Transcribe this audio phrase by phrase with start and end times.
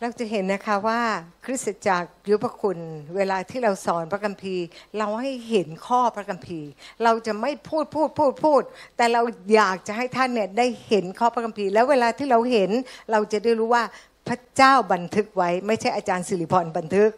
[0.00, 1.00] เราจะเห็นนะคะว่า
[1.44, 2.78] คริสตจักรยุพคุณ
[3.16, 4.64] เวลาที่เราสอนพระคัมภีร์
[4.98, 6.68] เราให้เห็นข้อพระคัมภีร์
[7.04, 8.62] เราจะไม่พูดพูดพูดพูด
[8.96, 9.22] แต่เรา
[9.54, 12.70] อยากจะให้ท่านเนี่ยได้เห็นข้อพระคัมภีร์ แล้วเวลาที่เราเห็น
[13.10, 13.84] เราจะได้รู้ว่า
[14.28, 17.10] พระเจ้าบันทึกไว้ ไม่ใช่อาจารย์สิริพรบันทึก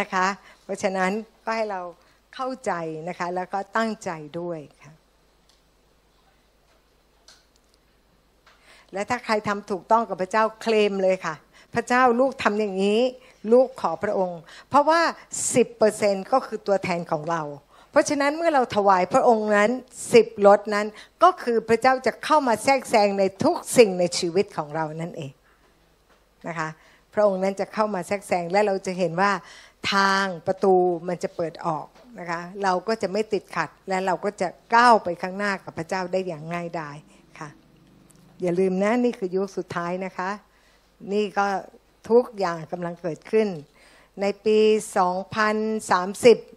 [0.00, 0.26] นะคะ
[0.64, 1.10] เพราะฉะนั้น
[1.44, 1.80] ก็ให้เรา
[2.34, 2.72] เข้าใจ
[3.08, 4.10] นะคะ แล้วก็ตั้งใจ
[4.40, 4.92] ด้วยค่ะ
[8.92, 11.34] และถ้าใครทำถูกต้องกับพระเจ้าเคลมเลยค่ะ
[11.74, 13.00] พระเจ้าลูกทำอย่างนี้
[13.52, 15.00] ลูกขอพระองค์ เพราะว่า
[15.66, 17.42] 10%ก็คือตัวแทนของเรา
[17.90, 19.70] เพราะฉะนั้นเมื่อเราถวายพระองค์นั้น
[20.12, 20.86] สิบรถนั้น
[21.22, 25.32] ก็คือพระเจ้าจะเข้ามาแทรกแซงในทุกสิ่งในชีวิตของเรานั่นเอง
[26.48, 26.68] นะคะ
[27.14, 29.32] พระองค์นั้นจะเข้ามาแทรกแซงและเราจะเห็นว่า
[29.92, 30.74] ทางประตู
[31.08, 31.86] มันจะเปิดออก
[32.18, 36.96] นะคะเราก็จะไม่ติดขัดและเราก็จะก้าวไปข้างหน้ากับพระเจ้าได้อย่างง่ายดาย
[38.42, 40.30] อย่าลืมนะนี่คือยุคสุดท้ายนะคะ
[41.12, 41.46] นี่ก็
[42.10, 43.48] ทุกอย่างกำลังเกิดขึ้น
[44.20, 44.58] ในปี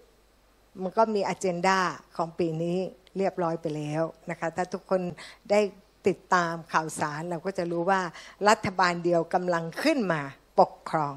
[0.02, 1.80] 2030 มันก็มีอเจนดา
[2.18, 2.78] ของปีนี้
[3.18, 5.02] เรียบร้อยไปแล้วนะคะถ้าทุกคน
[5.52, 5.60] ได้
[6.08, 8.02] ติดตามข่าวสารเราก็จะรู้ว่า
[8.50, 10.22] รัฐบาลเดียวกำลังขึ้นมา
[10.60, 11.14] ปกครอง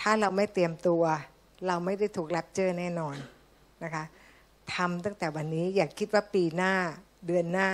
[0.00, 1.02] ถ้าเราไม่เตรียมตัว
[1.66, 3.16] เราไม่ได้ถูกแรปเจอร์แน่นอน
[3.84, 4.04] นะคะ
[4.74, 6.74] ทำตั้งแต่วันนี้อย่าคิดว่าปีหน้า
[7.26, 7.70] เดือนหน้า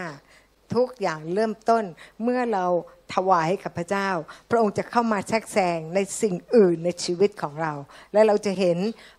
[0.74, 1.84] ทุกอย่างเริ่มต้น
[2.22, 2.66] เมื่อเรา
[3.14, 4.08] ถวายให้กับพระเจ้า
[4.50, 7.72] พระองค์จะเข้ามาแทรกแซงในสิ่งอื่นในชีวิตของเรา
[8.12, 8.78] และเราจะเห็น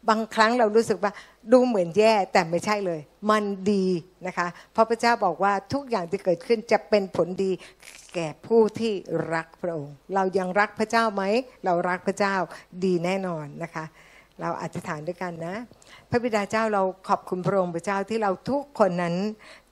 [0.10, 1.12] บางครั้งเรารู้สึกว่า
[1.52, 3.86] ดูเหมือนแย่แต่ไม่ใช่เลย มันดี
[4.28, 7.52] นะคะเพราะพระเจ้าบอกว่าทุกอย่างที่เกิดขึ้นจะเป็นผลดี
[8.16, 8.94] แก่ผู้ที่
[9.34, 11.24] รักพระองค์ เรายังรักพระเจ้าไหม
[11.66, 12.36] เรารักพระเจ้า
[12.86, 13.86] ดีแน่นอนนะคะ
[14.42, 15.56] เราอธิษฐานด้วยกันนะ
[16.10, 19.16] พระบิดาเจ้าเราขอบคุณพระองค์พระเจ้าที่เราทุกคนนั้น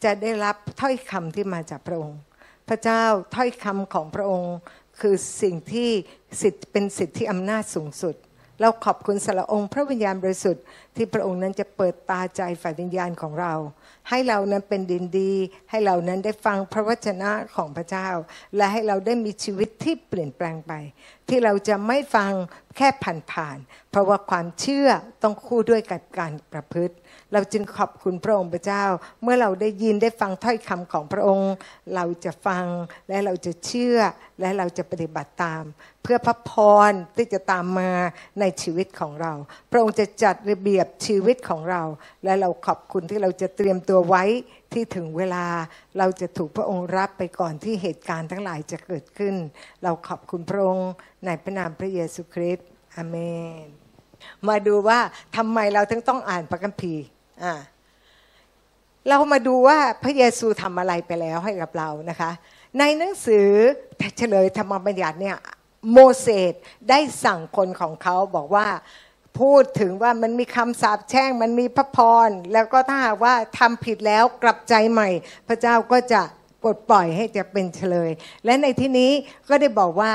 [0.04, 2.20] จะได้รับถ้อยคำที่มาจากพระองค์
[2.70, 3.04] พระเจ้า
[3.36, 4.54] ถ้อยคำของพระองค์
[5.00, 5.90] คือสิ่งที่
[6.42, 8.16] สิทธิ์เป็นสิทธิอำนาจสูงสุด
[8.62, 10.64] เราขอบคุณสละองค์ พระวิญญาณบริสุทธิ์
[10.98, 13.54] ที่พระองค์นั้นจะเปิดตาใจฝ่ายวิญญาณของเรา
[14.10, 15.34] ให้เรานั้นเป็นดินดี
[15.70, 18.10] ให้เรานั้นได้ฟังพระวจนะของพระเจ้า
[18.56, 20.74] และให้เราได้มีชีวิตที่เปลี่ยนแปลงไป
[21.30, 22.32] ที่เราจะไม่ฟัง
[22.78, 22.88] แค่
[23.32, 24.90] ผ่านๆเพราะว่าความเชื่อ
[25.24, 26.96] ต้องคู่ด้วยกับการประพฤติ
[27.34, 28.84] เราจึงขอบคุณพระองค์พระเจ้า
[29.22, 31.54] เมื่อเราได้ยินได้ฟังถ้อยคำของพระองค์
[31.96, 32.66] เราจะฟัง
[33.10, 34.00] และเราจะเชื่อ
[34.40, 35.64] และเราจะปฏิบัติตาม
[36.04, 36.52] เพื่อพระพ
[36.90, 37.92] รที่จะตามมา
[38.40, 39.34] ในชีวิตของเรา
[39.72, 41.82] พระองค์จะจัดระเบียบชีวิตของเรา
[42.24, 44.24] และเราขอบคุณที่เราจะเตรียมตัวไว้
[44.74, 45.46] ที่ถึงเวลา
[45.98, 49.36] เราจะถูกพระองค์รับไปก่อนที่เหตุการณ์ทั้งหลายจะเกิดขึ้น
[49.84, 50.92] เราขอบคุณพระองค์
[51.26, 53.16] ในพระนามพระเยซูคริสต์อเม
[53.64, 53.66] น
[54.48, 55.00] มาดูว่า
[55.38, 57.04] ทำไมเราถึงต้องอ่านพระคัมภีร์
[59.10, 62.32] เรามาดูว่าพระเยซูทำอะไรไปแล้วให้กับเรานะคะ
[62.80, 63.48] ในหนังสือ
[64.18, 65.38] เฉลยธรรมบัญญัติเนี่ย
[65.92, 66.54] โมเสส
[66.90, 68.68] ได้สั่งคนของเขาบอกว่า
[69.40, 75.10] พูดถึงว่ามันมีคำสาปแช่ง มันมีพระพร แล้วก็ถ้าหากว่าทำผิดแล้วกลับใจใหม่
[75.48, 76.22] พระเจ้าก็จะ
[76.64, 78.10] ปลดปล่อยให้จะเป็นเฉลย
[78.46, 79.12] และในที่นี้
[79.50, 80.12] ก็ได้บอกว่า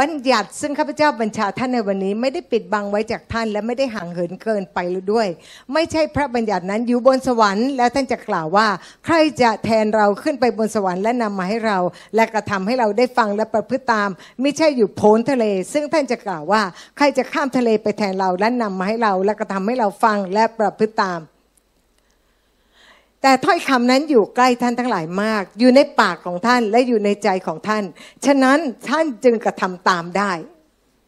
[0.00, 5.28] บัญญัติซึ่งข้าพเจ้าบัญชาท่านในวันนี้ ไม่ได้ปิดบังไว้จากท่าน และไม่ได้ห่างเหินเกินไปหรือด้วย
[5.72, 8.66] ไม่ใช่พระบัญญัตินั้นอยู่บนสวรรค์แล้วท่านจะกล่าวว่า
[9.06, 11.78] ใครจะแทนเราขึ้นไปบนสวรรค์และนำมาให้เรา
[12.14, 14.08] และกระทำให้เราได้ฟังและประพฤติตาม
[14.40, 16.62] ไม่ใช่อยู่โพ้นทะเล ซึ่งท่านจะกล่าวว่า
[16.96, 21.20] ใครจะข้ามทะเลไปแทนเราและนำมาให้เรา และกระทำให้เราฟังและประพฤติตาม
[23.22, 27.84] แต่ถ้อยคำนั้นอยู่ใกล้ท่านทั้งหลายมาก อยู่ในปากของท่านและอยู่ในใจของท่าน
[28.24, 30.32] ฉะนั้นท่านจึงกระทำตามได้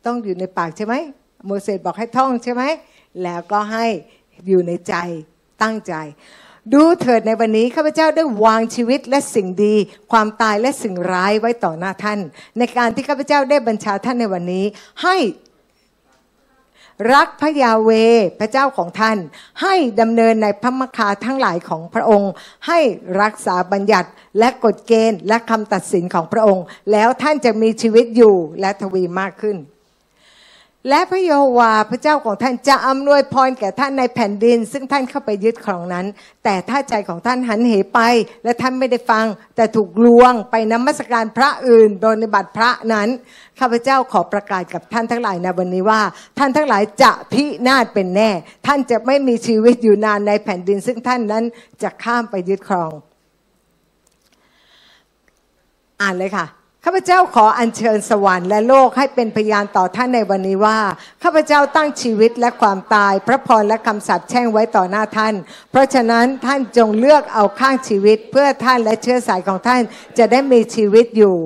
[0.06, 0.94] ต้องอยู่ในปากใช่ไหม
[1.46, 2.62] โมเสสบอกให้ท่องใช่ไหม
[3.22, 3.86] แล้วก็ให้
[4.46, 4.94] อยู่ในใจ
[5.62, 5.94] ตั้งใจ
[6.72, 9.74] ดูเถิดในวันนี้ข้าพเจ้าได้วางชีวิตและสิ่งดี
[10.12, 12.20] ความตายและสิ่งร้ายไว้ต่อหน้าท่าน
[12.58, 14.64] ในการที่ข้าพเจ้าได้บัญชาท่านในวันนี้
[15.02, 15.16] ให้
[17.12, 17.90] รักพระยาเว
[18.40, 19.18] พระเจ้าของท่าน
[19.62, 22.32] ให้ดำเนินในพระมคาทั้งหลายของพระองค์
[22.66, 22.78] ให้
[23.22, 29.56] รักษาบัญญัติและกฎเกณฑ์และคำตัดสินของพระองค์ แล้วท่านจะมีชีวิตอยู่และทวีมากขึ้น
[30.88, 36.06] และพระโยวาพระเจ้าของท่านจะอำนวยพรแก่ท่านในแผ่นดิน ซึ่งท่านเข้าไปยึดครองนั้น
[36.44, 38.00] แต่ถ้าใจของท่านหันเหไป
[38.44, 39.26] และท่านไม่ได้ฟัง
[39.56, 43.08] แต่ถูกลวงไปนมัสการพระอื่นโดยในบัตรพระนั้น
[43.58, 46.00] ข้าพเจ้าขอประกาศกับท่านทั้งหลายในวันนี้ว่า
[46.38, 48.30] ท่านทั้งหลายจะพินาศเป็นแน่
[48.66, 51.44] ท่านจะไม่มีชีวิตอยู่นานในแผ่นดิน ซึ่งท่านนั้น
[51.82, 52.90] จะข้ามไปยึดครอง
[56.00, 56.46] อ่านเลยค่ะ
[56.86, 60.78] ข้าพเจ้าขออัญเชิญสวรรค์และโลกให้เป็นพยานต่อท่านในวันนี้ว่า
[61.22, 65.34] ข้าพเจ้าตั้งชีวิตและความตาย พระพรและคำสาปแช่งไว้ต่อหน้าท่าน
[65.70, 69.82] เพราะฉะนั้นท่านจงเลือกเอาข้างชีวิตเพื่อท่านและเชื้อสายของท่าน
[70.18, 71.36] จะได้มีชีวิตอยู่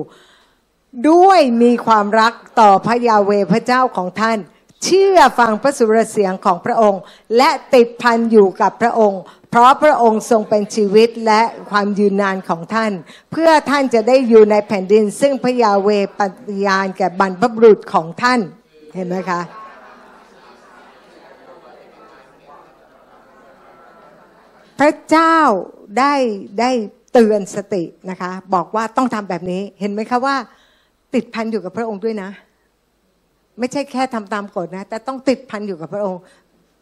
[1.09, 4.37] ด้วยมีความรักต่อพระยาเวพระเจ้าของท่าน
[4.83, 7.01] เชื่อฟังพระสุรเสียงของพระองค์
[7.37, 12.91] และติดพันอยู่กับพระองค์ เพราะพระองค์ทรงเป็นชีวิตและความยืนนานของท่าน
[13.31, 18.39] เพื่อท่านจะได้อยู่ในแผ่นดิน ซึ่งพระยาเวปฏิญาณแก่บรรพบุรุษของท่าน
[18.95, 19.41] เห็นไหมคะ
[24.79, 25.37] พระเจ้า
[25.99, 26.13] ได้
[26.59, 26.71] ได้
[27.13, 30.35] เตือนสตินะคะ บอกว่าต้องทำแบบนี้เห็นไหมคะว่า
[31.13, 32.29] ติดพันอยู่กับพระองค์ด้วยนะ
[33.59, 36.21] ไม่ใช่แค่ทำตามกฎนะ แต่ต้องติดพันอยู่กับพระองค์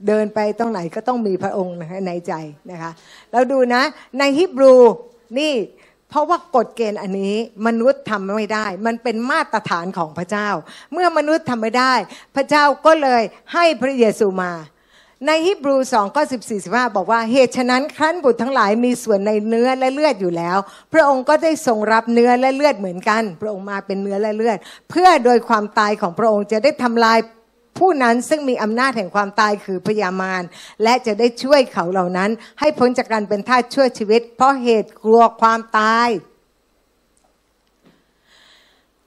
[0.07, 1.75] เดินไปตรงไหนก็ต้องมีพระองค์
[2.07, 2.33] ในใจ
[2.71, 2.91] นะคะ
[3.31, 3.83] แล้วดูนะ
[4.19, 4.75] ในฮิบรู
[5.39, 5.53] นี่
[6.09, 7.35] เพราะว่ากฎเกณฑ์อันนี้
[7.67, 10.49] มนุษย์ทำไม่ได้ มันเป็นมาตรฐานของพระเจ้า
[10.93, 11.93] เมื่อมนุษย์ทำไม่ได้
[12.35, 13.21] พระเจ้าก็เลย
[13.53, 14.53] ให้พระเยซูมา
[15.27, 20.57] ในฮิบรู2ก็14 15บห้าบอกว่าเหตุฉะนั้นครั้นบุตรทั้งหลายมีส่วนในเนื้อและเลือดอยู่แล้ว
[20.93, 24.57] พระองค์ก็ได้ทรงรับเนื้อและเลือดเหมือนกัน พระองค์มาเป็นเนื้อและเลือด
[24.89, 27.19] เพื่อโดยความตายของพระองค์จะได้ทำลาย
[27.77, 30.41] ผู้นั้นซึ่งมีอำนาจแห่งความตายคือพยามาร
[30.83, 32.29] และจะได้ช่วยเขาเหล่านั้น
[32.59, 36.09] ให้พ้นจากการเป็นทาสช่วยชีวิต เพราะเหตุกลัวความตาย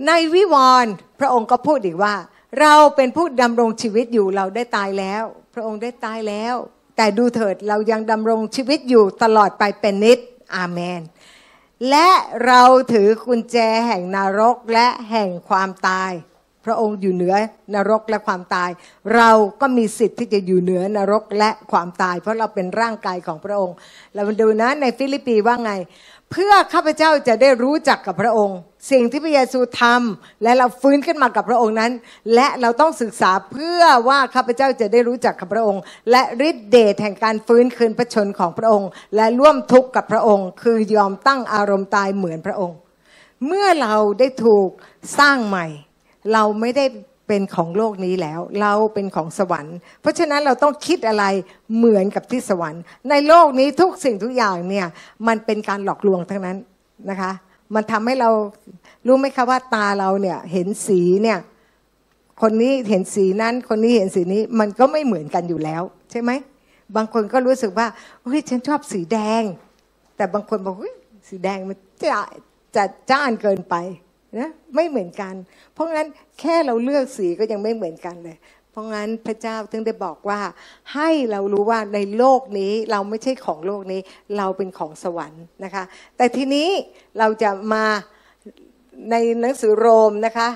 [0.06, 2.14] ในวิวรณ์พระองค์ก็พูดอีกว่า
[2.60, 5.22] เราเป็นผู้ดำรงชีวิตอยู่เราได้ตายแล้ว
[5.54, 6.54] พระองค์ได้ตายแล้ว
[6.96, 10.18] แต่ดูเถิดเรายังดำรงชีวิตอยู่ตลอดไปเป็นนิด
[10.56, 11.00] อาเมน
[11.90, 12.10] และ
[12.46, 12.62] เรา
[12.92, 13.56] ถือกุญแจ
[13.86, 16.12] แห่งนรกและแห่งความตาย
[16.64, 17.34] พระองค์อยู่เหนือ
[17.74, 18.70] นรกและความตาย
[19.16, 19.30] เรา
[19.60, 23.76] ก็มีสิทธิ์ที่จะอยู่เหนือนรกและความตาย เพราะเราเป็นร่างกายของพระองค์
[24.14, 25.72] เรามาดูนะในฟิลิปปีว่าไง
[26.32, 28.58] เพื่อข้าพเจ้าจะได้รู้จักกับพระองค์
[28.90, 31.92] สิ่งที่พระเยซูทำและเราฟื้นขึ้นมากับพระองค์นั้น
[32.34, 42.76] และเราต้องศึกษาเพื่อว่าข้าพเจ้าจะได้รู้จักกับพระองค์ และฤทธิเดชแห่งการฟื้นคืนพระชนของพระองค์ และร่วมทุกข์กับพระองค์ คือยอมตั้งอารมณ์ตายเหมือนพระองค์
[43.46, 44.68] เมื่อเราได้ถูก
[45.18, 45.66] สร้างใหม่
[46.32, 46.84] เราไม่ได้
[47.28, 51.24] เป็นของโลกนี้แล้ว เราเป็นของสวรรค์ เพราะฉะนั้นเราต้องคิดอะไร
[51.76, 54.86] เหมือนกับที่สวรรค์ ในโลกนี้ทุกสิ่งทุกอย่างเนี่ย
[55.26, 56.56] มันเป็นการหลอกลวงทั้งนั้น
[57.10, 57.32] นะคะ
[57.74, 58.30] มันทำให้เรา
[59.06, 61.38] รู้ไหมคะว่าตาเราเนี่ยเห็นสีเนี่ย
[62.42, 66.30] คนนี้เห็นสีนั้น คนนี้เห็นสีนี้มันก็ไม่เหมือนกันอยู่แล้ว ใช่ไหม
[66.96, 67.86] บางคนก็รู้สึกว่า
[68.24, 69.42] เฮ้ยฉันชอบสีแดง
[70.16, 70.94] แต่บางคนบอกเฮ้ย
[71.28, 72.20] สีแดงมันจะ
[72.76, 73.74] จะจ้านเกินไป
[74.38, 75.34] นะไม่เหมือนกัน
[75.72, 76.08] เพราะงั้น
[76.40, 78.36] แค่เราเลือกสีก็ยังไม่เหมือนกันเลย
[78.72, 80.40] เพราะงั้นพระเจ้าถึงได้บอกว่า
[80.94, 84.00] ให้เรารู้ว่าในโลกนี้เราไม่ใช่ของโลกนี้
[84.36, 85.84] เราเป็นของสวรรค์นะคะ
[86.16, 86.68] แต่ทีนี้
[87.18, 87.84] เราจะมา
[89.10, 90.48] ในหนังสือโรมนะคะ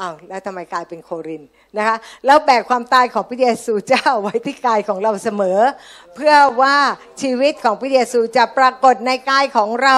[0.00, 1.42] อ้าวแล้วทำไมกลายเป็นโคริน
[1.78, 1.96] นะคะ
[2.26, 5.58] แล้วแบกความตายของพระเยซูเจ้าไว้ที่กายของเราเสมอ
[6.14, 6.76] เพื่อว่า
[7.22, 9.96] ชีวิตของพระเยซูจะปรากฏในกายของเรา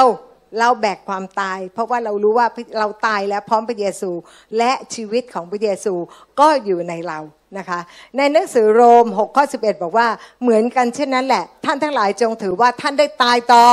[0.59, 2.47] เราแบกความตาย เพราะว่าเรารู้ว่า
[2.79, 4.11] เราตายแล้วพร้อมพระเยซู
[4.59, 5.95] และชีวิตของพระเยซู
[6.41, 7.19] ก็อยู่ในเรา
[7.59, 7.81] นะคะ
[8.17, 10.09] ในหนังสือโรม6ข้อ11 บอกว่า
[10.43, 13.65] เหมือนกันเช่นนั้นแหละ ท่านทั้งหลายจงถือว่าท่านได้ตายต่อ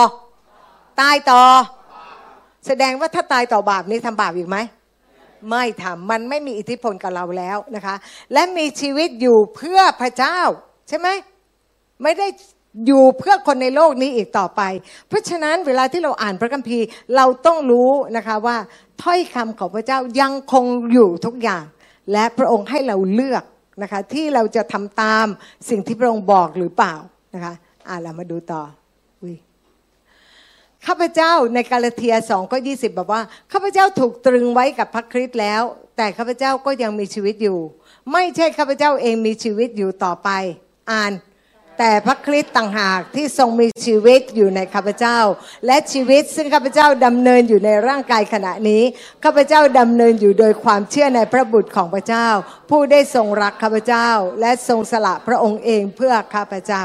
[1.01, 1.43] ตายต่อ
[2.67, 4.57] แสดงว่าถ้าตายต่อบาปนี้ทำบาปอีกไหม
[5.49, 7.95] ไม่ทำมันไม่มีอิทธิพลกับเราแล้วนะคะ
[8.33, 10.39] และมีชีวิตอยู่เพื่อพระเจ้า
[10.89, 11.07] ใช่ไหม
[12.03, 12.27] ไม่ได้
[12.85, 14.61] อยู่เพื่อคนในโลกนี้อีกต่อไป
[15.07, 16.85] เพราะฉะนั้นเวลาที่เราอ่านพระคัมภีร์
[17.15, 18.57] เราต้องรู้นะคะว่า
[19.01, 21.63] ถ้อยคำของพระเจ้ายังคงอยู่ทุกอย่าง
[22.11, 23.43] และพระองค์ให้เราเลือก
[23.83, 25.27] นะคะที่เราจะทำตาม
[25.69, 26.95] สิ่งที่พระองค์บอกหรือเปล่า
[27.33, 27.53] นะคะ
[27.87, 28.63] อ่าเรามาดูต่อ
[30.87, 35.61] ข้าพเจ้าในกาลาเทียสองก็ยี่สิบบอกว่าข้าพเจ้าถูกตรึงไว้กับพระคริสต์แล้ว
[35.97, 37.59] แต่ข้าพเจ้าก็ยังมีชีวิตอยู่
[38.11, 40.29] ไม่ใช่ข้าพเจ้าเองมีชีวิตอยู่ต่อไป
[40.91, 41.11] อ่าน
[41.77, 45.19] แต่พระคริสต์ต่างหากที่ทรงมีชีวิตอยู่ในข้าพเจ้า
[45.65, 48.83] และชีวิตซึ่งข้าพเจ้าดำเนินอยู่ในร่างกายขณะนี้
[49.23, 52.27] ข้าพเจ้าดำเนินอยู่โดยความเชื่อในพระบุตรของพระเจ้า
[52.69, 54.09] ผู้ได้ทรงรักข้าพเจ้า
[54.41, 56.83] และทรงสละพระองค์เองเพื่อข้าพเจ้า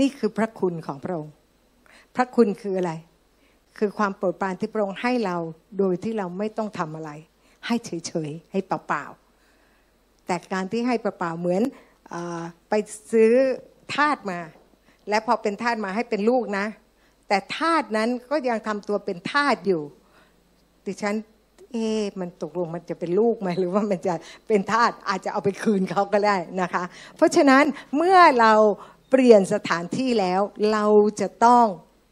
[0.00, 1.32] นี่คือพระคุณของพระองค์
[2.16, 2.92] พระคุณคืออะไร
[3.78, 5.36] คือความโปรดปรานที่พระองค์ให้เรา
[5.78, 7.10] โดยที่เราไม่ต้องทำอะไร
[7.66, 11.62] ให้เฉยๆให้เปล่าๆแต่การที่ให้เปล่าๆเหมือน
[12.68, 12.74] ไป
[13.12, 13.32] ซื้อ
[13.94, 14.40] ทาสมา
[15.08, 16.66] และพอเป็นทาสมาให้เป็นลูกนะ
[17.28, 19.82] แต่ทาสนั้นก็ยังทำตัวเป็นทาสอยู่
[20.86, 21.16] ดิฉัน
[21.72, 21.88] เอ๊
[22.20, 24.14] มันตกลงมันจะเป็นลูกไหมหรือว่ามันจะ
[24.48, 26.84] เป็นทาสอาจจะเอาไปคืนเขาก็ได้นะคะ
[27.16, 27.64] เพราะฉะนั้น
[27.96, 28.52] เมื่อเรา
[29.10, 30.40] เปลี่ยนสถานที่แล้ว
[30.72, 30.86] เรา
[31.20, 31.66] จะต้อง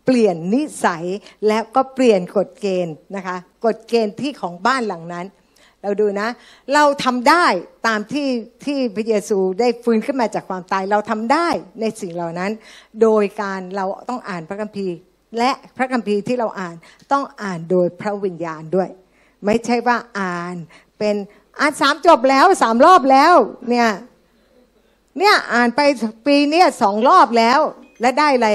[0.07, 1.05] เปลี่ยนนิสัย
[1.49, 5.27] แล้วก็เปลี่ยนกฎเกณฑ์นะคะ กฎเกณฑ์ที่ของบ้านหลังนั้น
[5.83, 6.29] เราดูนะ
[6.75, 7.45] เราทำได้
[7.87, 8.29] ตามที่
[8.65, 11.49] ที่พระเยซูได้ฟื้นขึ้นมาจากความตายเราทำได้
[11.81, 12.51] ในสิ่งเหล่านั้น
[13.03, 14.97] โดยการเราต้องอ่านพระคัมภีร์
[15.39, 16.75] และพระคัมภีร์ที่เราอ่าน
[17.13, 18.89] ต้องอ่านโดยพระวิญญาณด้วย
[19.45, 20.55] ไม่ใช่ว่าอ่าน
[20.99, 21.15] เป็น
[21.61, 23.35] อ่านสามจบแล้วสามรอบแล้ว
[23.71, 23.89] เนี่ย
[25.19, 25.81] เนี่ยอ่านไป
[26.27, 27.61] ปีเนี้ยสองรอบแล้ว
[28.01, 28.51] และได้อะไร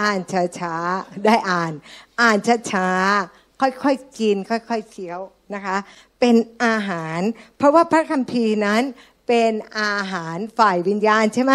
[0.00, 0.18] อ่าน
[0.58, 1.72] ช้าๆ ได้อ่าน
[2.20, 2.36] อ่าน
[2.70, 5.20] ช้าๆ ค่อยๆ กิน ค่อยๆเคี้ยว
[5.54, 5.76] นะคะ
[6.20, 7.20] เป็นอาหาร
[7.56, 8.82] เพราะว่าพระคัมภีร์นั้น
[9.28, 11.54] เป็นอาหารฝ่ายวิญญาณใช่ไหม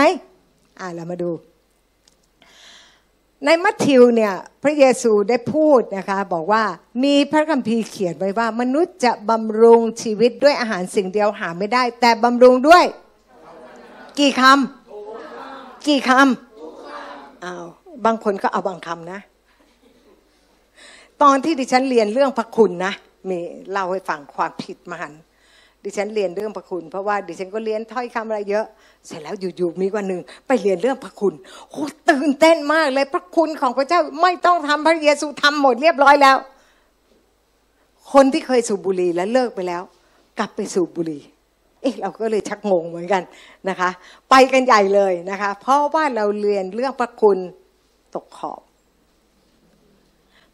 [0.79, 1.31] อ่าเรามาดู
[3.45, 6.63] ในมัทธิวเนี่ยพระเยซูได้พูดนะคะบอกว่า
[7.03, 12.83] มีพระคัมภีร์เขียนไว้ว่า มนุษย์จะบำรุงชีวิตด้วยอาหารสิ่งเดียวหาไม่ได้ แต่บำรุงด้วย
[14.19, 17.65] กี่คำกี่คำอ้าว
[18.05, 19.19] บางคนก็เอาบางคำนะ
[21.21, 22.93] ตอนที่ดิฉันเรียนเรื่องพระคุณนะ
[23.29, 23.39] มี
[23.71, 25.13] เล่าให้ฟังความผิดมหัน
[25.83, 28.65] ดิฉันเรียนเรื่องพระคุณ เพราะว่าดิฉันก็เรียนถ้อยคำอะไรเยอะ
[29.07, 31.33] เสร็จแล้วอยู่ๆมีวันหนึ่งไปเรียนเรื่องพระคุณ
[31.69, 36.37] โอ้ตื่นเต้นมากเลยพระคุณของพระเจ้าไม่ต้องทำพระเยซูทำหมดเรียบร้อยแล้ว
[38.13, 39.83] คนที่เคยสูบบุหรี่แล้วเลิกไปแล้ว
[40.39, 41.21] กลับไปสูบบุหรี่
[41.81, 43.23] เอ๊ะเราก็เลยชักงงเหมือนกัน
[43.69, 43.89] นะคะ
[44.29, 47.37] ไปกันใหญ่เลยนะคะ เพราะว่าเราเรียนเรื่องพระคุณ
[48.15, 48.61] ตกขอบ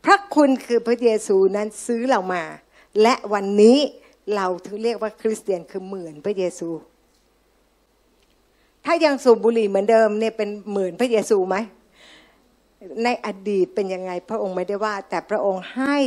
[0.05, 2.43] พระคุณคือพระเยซูนั้นซื้อเรามา
[3.01, 3.77] และวันนี้
[4.35, 6.69] เราถึงเรียกว่าคริสเตียนคือเหมือนพระเยซู
[8.85, 11.55] ถ้ายังสูบบุหรี่เหมือนเดิมเนี่ยเป็นเหมือนพระเยซูไหม
[13.03, 15.97] ในอดีตเป็นยังไงพระองค์ไม่ได้ว่า แต่พระองค์ให้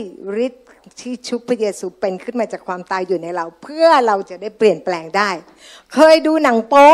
[0.47, 0.67] ฤทธิ์
[1.01, 5.31] ที่ชุบพระเยซูเป็นขึ้นมาจากความตายอยู่ในเรา เพื่อเราจะได้เปลี่ยนแปลงได้
[5.95, 6.91] เคยดูหนังโป๊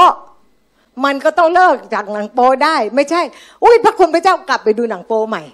[1.05, 3.23] มันก็ต้องเลิกจากหนังโป๊ได้ ไม่ใช่
[3.63, 5.45] อุ้ยพระคุณพระเจ้ากลับไปดูหนังโป๊ใหม่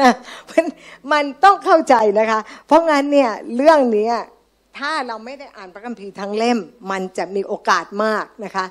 [0.00, 0.10] นะ
[0.50, 0.64] มัน
[1.12, 4.10] มันต้องเข้าใจนะคะ เพราะงั้นเนี่ยเรื่องนี้
[4.78, 6.58] ถ้าเราไม่ได้อ่านพระคัมภีร์ทั้งเล่ม
[6.90, 8.66] มันจะมีโอกาสมากนะคะ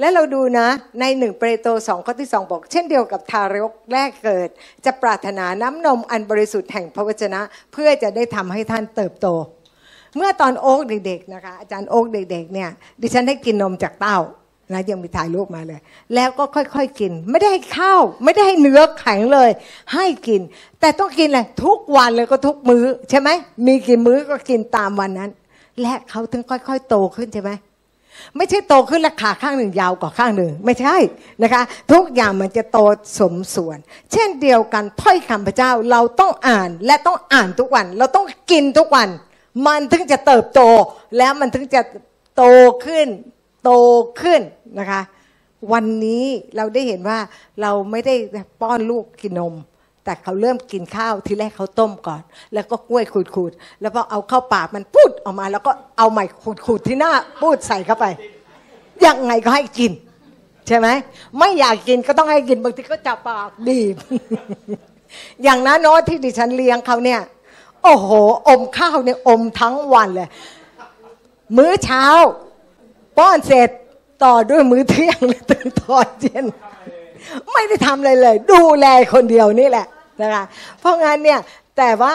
[0.00, 0.68] และเราดูนะ
[1.00, 4.48] ในหนึ่งเปโตรสองข้อที่สองบอก เช่นเดียวกับทารกแรกเกิด
[4.84, 7.40] จะปรารถนาน้ำนมอันบริสุทธิ์แห่งพระวจนะ
[7.72, 9.28] เพื่อจะได้ทำให้ท่านเติบโต
[10.16, 14.18] เมื่อตอนโอ๊กเด็กๆนะคะอาจารย์โอ๊กเด็กๆเนี่ยดิฉันได้กินนมจากเต้า
[14.72, 15.80] นะยังมีถ่ายรูปมาเลย
[16.14, 19.50] แล้วก็ค่อยๆกิน ไม่ได้ให้ข้าวไม่ได้ให้เนื้อแข็งเลย
[19.94, 20.40] ให้กิน
[20.80, 23.28] แต่ต้องกินเลยทุกวันเลยก็ทุกมื้อใช่ไหม
[23.66, 25.30] มีกี่มื้อก็กินตามวันนั้น
[25.80, 27.52] และเขาถึงค่อย ๆ โตขึ้นใช่ไหม
[28.36, 30.96] ไม่ใช่โตขึ้นและขาข้างหนึ่งยาวกว่าข้างหนึ่ง ไม่ใช่
[31.42, 32.78] นะคะ ทุกอย่างมันจะโต
[33.18, 33.78] สมส่วน
[34.12, 39.08] เช่นเดียวกันถ้อยคำพระเจ้าเราต้องอ่านและต้องอ่านทุกวัน เราต้องกินทุกวัน
[39.66, 40.60] มันถึงจะเติบโต
[41.18, 41.80] แล้วมันถึงจะ
[42.36, 42.44] โต
[42.86, 43.06] ขึ้น
[43.66, 43.72] โต
[44.22, 44.40] ขึ้น
[44.78, 45.00] นะคะ
[45.72, 46.24] วันนี้
[46.56, 47.18] เราได้เห็นว่า
[47.62, 48.14] เราไม่ได้
[48.60, 49.54] ป้อนลูกกินนม
[50.04, 52.22] แต่เขาเริ่มกินข้าวทีแรกเขาต้มก่อน
[52.54, 53.04] แล้วก็กล้วย
[53.34, 56.24] ขูดๆแล้วพอเอาเข้าปากมันพูดออกมา แล้วก็เอาใหม่
[56.66, 58.06] ขูดๆที่หน้าพูดใส่เข้าไป
[59.06, 59.92] ยังไงก็ให้กิน
[60.66, 60.88] ใช่ไหม
[61.38, 63.96] ไม่อยากกินก็ต้องให้กินบางทีก็จับปากบีบ
[65.42, 67.20] อย่างนั้นน้ตที่ดิฉันเลี้ยงเขาเนี่ย
[67.82, 68.10] โอ้โห
[68.48, 70.28] อมข้าวเนี่ยอมทั้งวันเลย
[71.56, 72.04] มื้อเช้า
[73.18, 73.68] ป้อนเสร็จ
[74.24, 76.44] ต่อด้วยมื้อเที่ยงเลยตื่นตอนเย็น
[77.52, 79.86] ไม่ได้ทำอะไรเลย ดูแลคนเดียวนี่แหละ
[80.20, 80.44] นะคะ
[80.80, 81.40] เพราะงั้นเนี่ย
[81.76, 82.12] แต่ว่า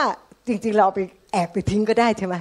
[0.47, 0.99] จริงๆเราไป
[1.31, 2.35] แอบไปทิ้งก็ได้ใช่ไหม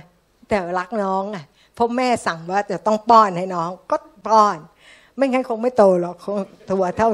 [0.49, 3.97] แต่รักน้องอะเพราะแม่สั่งว่าจะต้องป้อนให้น้องก็
[4.29, 4.59] ป้อน
[5.17, 6.38] ไม่งั้นคงไม่โตหรอกคง
[6.71, 7.09] ตัวเท่า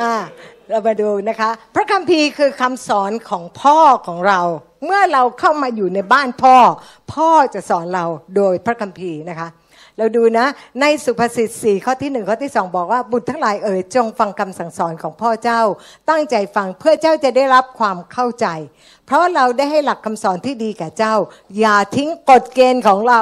[0.00, 0.14] อ่า
[0.70, 4.40] เรามาดูนะคะ พระคัมภีร์คือคำสอนของพ่อของเรา
[4.84, 6.56] เมื่อเราเข้ามาอยู่ในบ้านพ่อ
[7.14, 8.04] พ่อจะสอนเรา
[8.36, 9.48] โดยพระคัมภีร์นะคะ
[9.98, 10.46] เราดูนะ
[10.80, 15.60] ในสุภาษิตสี่ข้อที่หนึ่งข้อที่สองบอกว่าบุตรทั้งหลายเอ๋ยจงฟังคำสั่งสอนของพ่อเจ้า
[16.10, 18.46] ตั้งใจฟังเพื่อเจ้าจะได้รับความเข้าใจ
[19.06, 21.14] เพราะเราได้ให้หลักคำสอนที่ดีแก่เจ้า
[21.58, 23.20] อย่าทิ้งกฎเกณฑ์ของเรา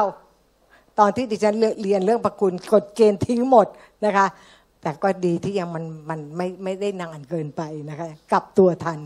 [0.99, 3.67] ตอนที่ดิฉันเรียนเรื่องประคุณกฎเกณฑ์ทิ้งหมด
[4.05, 4.27] นะคะ
[4.85, 8.99] แต่ก็ดีที่ยังมันมันไม่ไม่ได้นานเกินไปนะคะกลับตัวทัน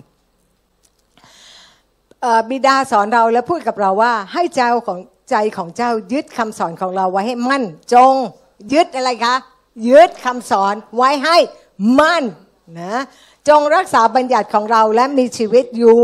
[2.51, 8.15] บิดาสอนเราและพูดกับเราว่า ให้เจ้าของใจของเจ้ายึดคำสอนของเราไว้ให้มั่น จง
[8.73, 9.37] ยึดอะไรคะ
[9.89, 11.37] ยึดคำสอนไว้ให้
[11.99, 12.25] มั่น
[12.81, 13.03] นะ
[13.49, 16.01] จงรักษาบัญญัติของเราและมีชีวิตอยู่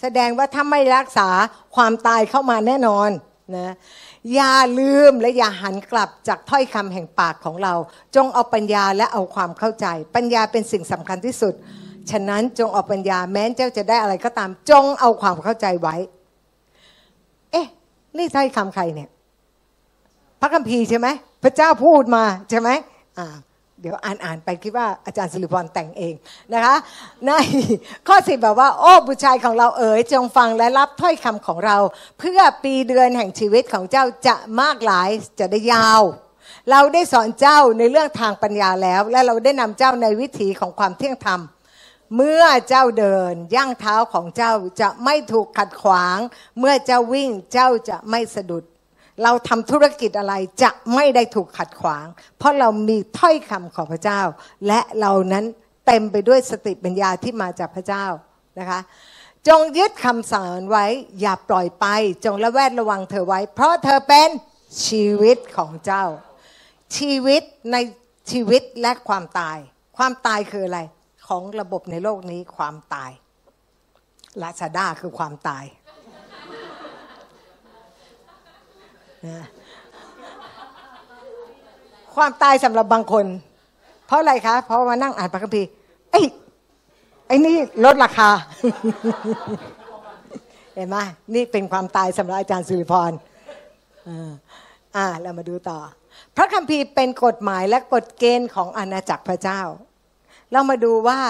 [0.00, 1.28] แสดงว่าถ้าไม่รักษา
[1.74, 3.10] ความตายเข้ามาแน่นอน
[3.56, 3.74] นะ
[4.34, 7.74] อย่าลืมและอย่าหันกลับจากถ้อยคำแห่งปากของเรา
[8.16, 9.86] จงเอาปัญญาและเอาความเข้าใจ
[10.16, 11.54] ปัญญาเป็นสิ่งสำคัญที่สุด
[12.10, 15.96] ฉะนั้นจงเอาปัญญาแม้เจ้าจะได้อะไรก็ตาม จงเอาความเข้าใจไว้
[17.52, 17.66] เอ๊ะ
[18.18, 19.08] นี่ถ้อยคำใครเนี่ย
[20.40, 21.08] พระคัมภีร์ใช่ไหม
[21.42, 22.68] พระเจ้าพูดมาใช่ไหม
[23.18, 23.26] อ่า
[23.80, 26.14] เดี๋ยวอ่านอ่านไปคิดว่าอาจารย์สิริพรแต่งเอง
[26.52, 26.76] นะคะ
[27.26, 27.30] ใน
[28.08, 31.76] ข้อสิบแบบว่า โอ้บุตรชายของเราเอ๋ยจงฟังและรับถ้อยคำของเรา
[32.18, 35.08] เพื่อปีเดือนแห่งชีวิตของเจ้าจะมากหลาย
[35.40, 36.02] จะได้ยาว
[36.70, 41.40] เราได้สอนเจ้าในเรื่องทางปัญญาแล้ว และเราได้นำเจ้าในวิถีของความเที่ยงธรรม
[42.16, 46.18] เมื่อเจ้าเดิน ย่างเท้าของเจ้าจะไม่ถูกขัดขวาง
[46.58, 48.64] เมื่อเจ้าวิ่งเจ้าจะไม่สะดุด
[49.22, 52.06] เราทำธุรกิจอะไรจะไม่ได้ถูกขัดขวาง
[52.38, 54.20] เพราะเรามีถ้อยคำของพระเจ้า
[54.66, 55.44] และเรานั้น
[55.86, 58.06] เต็มไปด้วยสติปัญญาที่มาจากพระเจ้า
[58.58, 58.80] นะคะ
[59.48, 60.86] จงยึดคำสอนไว้
[61.20, 61.86] อย่าปล่อยไป
[62.24, 64.28] จงระแวดระวังเธอไว้ เพราะเธอเป็น
[64.86, 66.04] ชีวิตของเจ้า
[66.96, 67.76] ชีวิตใน
[68.30, 69.58] ชีวิตและความตาย
[69.96, 70.80] ความตายคืออะไร
[71.26, 73.10] ของระบบในโลกนี้ความตาย
[74.42, 79.09] ลาซาด้าคือความตายนะ
[82.14, 83.26] ความตายสำหรับบางคน
[84.06, 85.68] เพราะอะไรคะ เพราะว่านั่งอ่านพระคัมภีร์
[86.10, 86.20] ไอ้
[87.26, 88.30] ไอ้นี่ลดราคา
[90.74, 90.96] เห็นไหม
[91.34, 93.12] นี่เป็นความตายสำหรับอาจารย์สิริพร
[94.08, 94.30] อ่า
[94.96, 95.78] อ่าเรามาดูต่อ
[96.36, 99.60] พระคัมภีร์เป็นกฎหมายและกฎเกณฑ์ของอาณาจักรพระเจ้า
[100.52, 101.20] เรามาดูว่า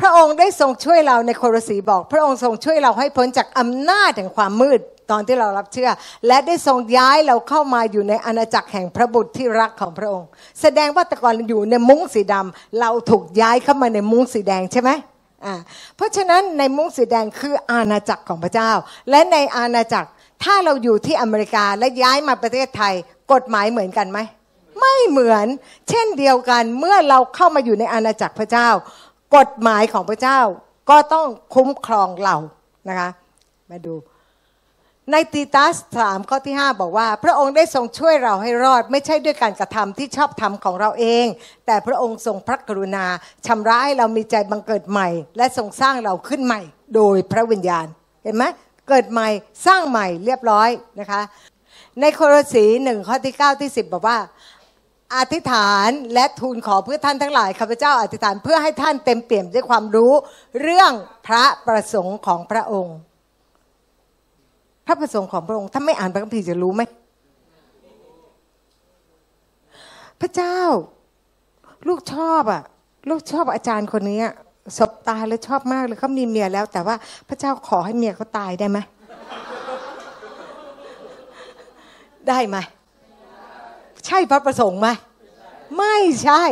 [0.00, 4.80] พระองค์ได้ทรงช่วยเราในโครสีบอก พระองค์ทรงช่วยเราให้พ้นจากอำนาจแห่งความมืด
[5.10, 5.90] ตอนที่เรารับเชื่อ
[6.26, 10.28] และได้ทรงย้ายเราเข้ามาอยู่ในอาณาจักรแห่งพระบุตรที่รักของพระองค์
[10.60, 14.90] แสดงว่าแต่ก่อนอยู่ในมุ้งสีดำเราถูกย้ายเข้ามาในมุ้งสีแดงใช่ไหม
[15.96, 18.70] เพราะฉะนั้นในมุ้งสีแดงคืออาณาจักรของพระเจ้า
[19.10, 20.08] และในอาณาจักร
[20.44, 22.94] ถ้าเราอยู่ที่อเมริกาและย้ายมาประเทศไทย
[23.32, 24.18] กฎหมายเหมือนกันไหม
[24.80, 25.46] ไม่เหมือน
[25.88, 28.68] เช่นเดียวกันเมื่อเราเข้ามาอยู่ในอาณาจักรพระเจ้า
[29.36, 30.40] กฎหมายของพระเจ้า
[30.90, 32.36] ก็ต้องคุ้มครองเรา
[32.88, 33.08] นะคะ
[33.70, 33.94] มาดู
[35.12, 41.26] ในตีตัสสามข้อที่ 5 บอกว่า พระองค์ได้ทรงช่วยเราให้รอด ไม่ใช่ด้วยการกระทำที่ชอบทำของเราเอง
[41.66, 43.06] แต่พระองค์ทรงพระกรุณา
[43.46, 46.60] ชำระให้เรามีใจบังเกิดใหม่ และทรงสร้างเราขึ้นใหม่
[46.94, 47.86] โดยพระวิญญาณ
[48.24, 48.44] เห็นไหม
[48.88, 49.28] เกิดใหม่
[49.66, 50.68] สร้างใหม่เรียบร้อย
[51.00, 51.20] นะคะ
[52.00, 54.18] ในโครสีหนึ่งข้อที่9ที่10 บอกว่า
[55.16, 60.12] อธิษฐานและทูลขอเพื่อท่านทั้งหลายข้าพเจ้าอธิษฐานเพื่อให้ท่านเต็มเปี่ยมด้วยความรู้
[60.60, 60.92] เรื่อง
[61.26, 62.96] พระประสงค์ของพระองค์
[64.86, 66.82] พระประสงค์ของพระองค์ถ้าไม่อ่านพระคัมภีร์จะรู้ไหม
[70.20, 70.58] พระเจ้า
[71.88, 72.62] ลูกชอบอะ
[73.08, 74.34] ลูกชอบอาจารย์คนนี้อะ
[74.78, 76.96] สบตายแล้วชอบมากเลยเขามีเมียแล้ว แต่ว่า
[77.28, 78.78] พระเจ้าขอให้เมียเขาตายได้ไหม
[82.28, 82.56] ได้ไหม
[84.06, 84.88] ใช่พระประสงค์ไหม
[85.78, 86.44] ไม่ใช่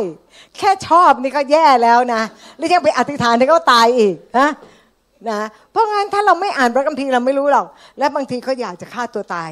[0.57, 2.21] แค่ชอบนี่ก็แย่แล้วนะ
[2.57, 4.49] แล้วยังไปอธิษฐานให้เขาตายอีกนะ
[5.29, 9.49] นะเพราะงั้นถ้าเราไม่อ่านพระคัมภีร์เราไม่รู้หรอก และบางทีเขาอยากจะฆ่าตัวตาย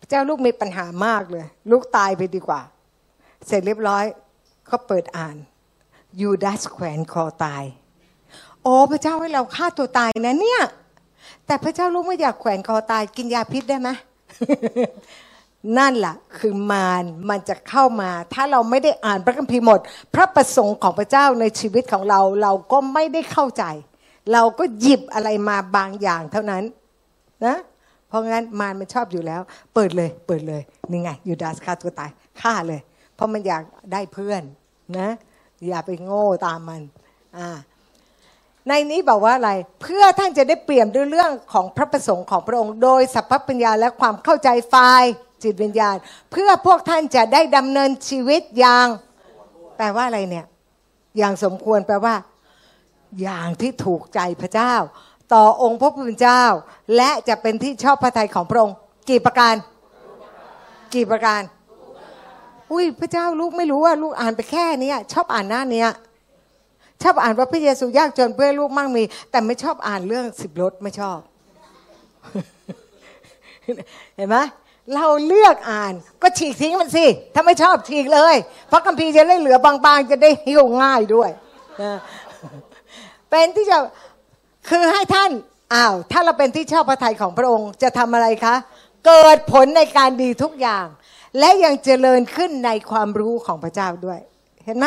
[0.00, 2.60] พระเจ้าลูกมีปัญหามากเลย ลูกตายไปดีกว่า
[3.46, 4.04] เสร็จเรียบร้อย
[4.66, 5.36] เขาเปิดอ่าน
[6.20, 7.64] ยูดาสแขวนคอตาย
[8.62, 10.62] โอ้พระเจ้าให้เราฆ่าตัวตายนะเนี่ย
[11.46, 13.88] แต่พระเจ้าลูกไม่อยากแขวนคอตาย กินยาพิษได้ไหม
[15.78, 19.80] นั่นแหละคือมารมันจะเข้ามา ถ้าเราไม่ได้อ่านพระคัมภีร์หมด
[20.14, 23.64] พระประสงค์ของพระเจ้าในชีวิตของเราเราก็ไม่ได้เข้าใจ
[24.32, 26.64] เราก็หยิบอะไรมาบางอย่างเท่านั้น
[27.46, 27.56] นะ
[28.08, 29.40] เพราะงั้นมารมันชอบอยู่แล้ว
[29.74, 32.10] เปิดเลยเปิดเลยนี่ไงยูดาสฆ่าตัวตาย
[32.40, 32.80] ฆ่าเลย
[33.14, 33.62] เพราะมันอยาก
[33.92, 34.42] ได้เพื่อน
[34.98, 35.08] นะ
[35.68, 36.80] อย่าไปโง่ตามมัน
[37.38, 37.48] อ่า
[38.68, 39.50] ในนี้บอกว่าอะไร
[39.82, 45.04] เพื่อท่านจะได้เปลี่ยนด้วยเรื่องของพระประสงค์ของพระองค์ โดยสัพพปัญญาและความเข้าใจฝ่าย
[45.42, 45.96] จิตวิญญาณ
[46.30, 48.86] เพื่อพวกท่านจะได้ดำเนินชีวิตอย่าง
[49.76, 50.46] แปลว่าอะไรเนี่ย
[51.18, 52.14] อย่างสมควรแปลว่า
[53.22, 54.74] อย่างที่ถูกใจพระเจ้า
[55.34, 56.44] ต่อองค์พระผู้เป็นเจ้า
[56.96, 58.76] และจะเป็นที่ชอบพระทัยของพระองค์
[59.08, 59.54] กี่ประการ
[60.94, 61.42] กี่ประการ
[62.72, 65.90] อุ้ยพระเจ้าลูกไม่รู้ว่าลูกอ่านไปแค่เนี้ยชอบอ่านหน้าเนี้ย
[67.02, 71.18] ชอบอ่านว่าพระเยซูยากจนเพื่อลูกมั่งมี แต่ไม่ชอบอ่านเรื่องสิบรถไม่ชอบ
[74.16, 74.36] เห็นไหม
[74.94, 75.92] เราเลือกอ่าน
[76.22, 78.36] ก็ฉีกทิ้งมันสิ ถ้าไม่ชอบฉีกเลย
[78.68, 81.30] เพราะคัมภีร์จะได้เหลือบางๆ จะได้หิ้วง่ายด้วย
[83.30, 83.78] เป็นที่จะ
[84.70, 85.30] คือให้ท่าน
[85.74, 88.54] อ้าวถ้าเราเป็นที่ชอบพระทัยของพระองค์จะทำอะไรคะ
[89.06, 90.86] เกิดผลในการดีทุกอย่าง
[91.38, 94.20] และยังเจริญขึ้นในความรู้ของพระเจ้าด้วย
[94.64, 94.86] เห็นไหม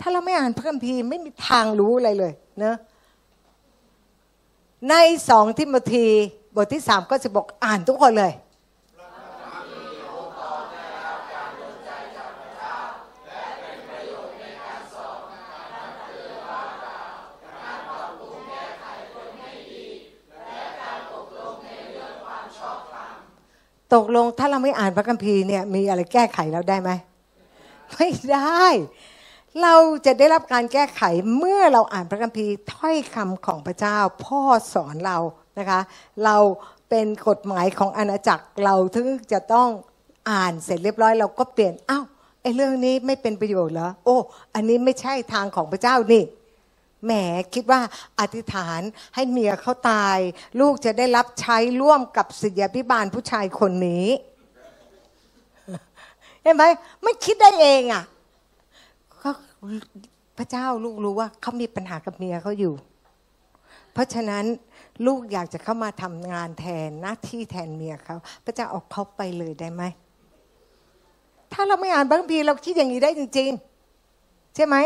[0.00, 2.32] ถ้าเราไม่อ่านพระคัมภีร์ไม่มีทางรู้อะไรเลย
[2.64, 2.74] นะ
[4.90, 4.94] ใน
[5.28, 6.06] สองทิโมธี
[6.54, 8.32] บทที่สามก็จะบอกอ่านทุกคนเลย
[23.94, 26.90] ตกลงถ้าเราไม่อ่านพระคัมภีร์เนี่ยมีอะไรแก้ไขเราได้ไหม
[27.94, 28.64] ไม่ได้
[29.62, 29.74] เรา
[30.06, 31.02] จะได้รับการแก้ไข
[31.38, 34.40] เมื่อเราอ่านพระคัมภีร์ถ้อยคำของพระเจ้า พ่อ
[34.74, 35.18] สอนเรา
[35.58, 35.80] นะคะ
[36.24, 36.36] เรา
[36.90, 39.68] เป็นกฎหมายของอาณาจักรเราถึงจะต้อง
[40.30, 42.04] อ่านเสร็จเรียบร้อย เราก็เปลี่ยนอ้าว
[42.42, 44.16] ไอ้เรื่องนี้ไม่เป็นประโยชน์เหรอโอ้
[44.54, 46.22] อันนี้ไม่ใช่ทางของพระเจ้านี่
[47.06, 47.12] แหม
[47.54, 47.80] คิดว่า
[48.20, 48.80] อธิษฐาน
[49.14, 50.18] ให้เมียเขาตาย
[50.60, 54.06] ลูกจะได้รับใช้ร่วมกับศิษยาพิบาลผู้ชายคนนี้
[56.42, 56.64] เห็นไหม
[57.02, 58.04] ไม่คิดได้เองอะ
[59.22, 59.30] ก็
[60.38, 62.74] พระเจ้าลูกรู้ว่าเขามีปัญหากับเมียเขาอยู่
[63.92, 64.44] เพราะฉะนั้น
[65.06, 69.82] ลูกอยากจะเข้ามาทำงานแทนหน้าที่แทนเมียเขาพระเจ้าเอาเขาไปเลยได้ไหม
[71.52, 73.50] ถ้าเราไม่อ่านบางทีเราคิดอย่างนี้ได้จริง
[74.02, 74.76] ๆ ใช่ไหม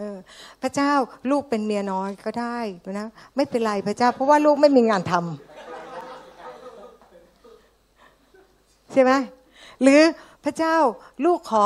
[0.00, 0.16] ออ
[0.62, 0.92] พระเจ้า
[1.30, 2.58] ลูกเป็นเมียน้อยก็ได้
[2.98, 5.22] นะไม่เป็นไรพระเจ้า เพราะว่าลูกไม่มีงานทำ
[8.92, 9.12] ใช่ไหม
[9.82, 10.00] หรือ
[10.44, 10.76] พระเจ้า
[11.24, 11.64] ลูกขอ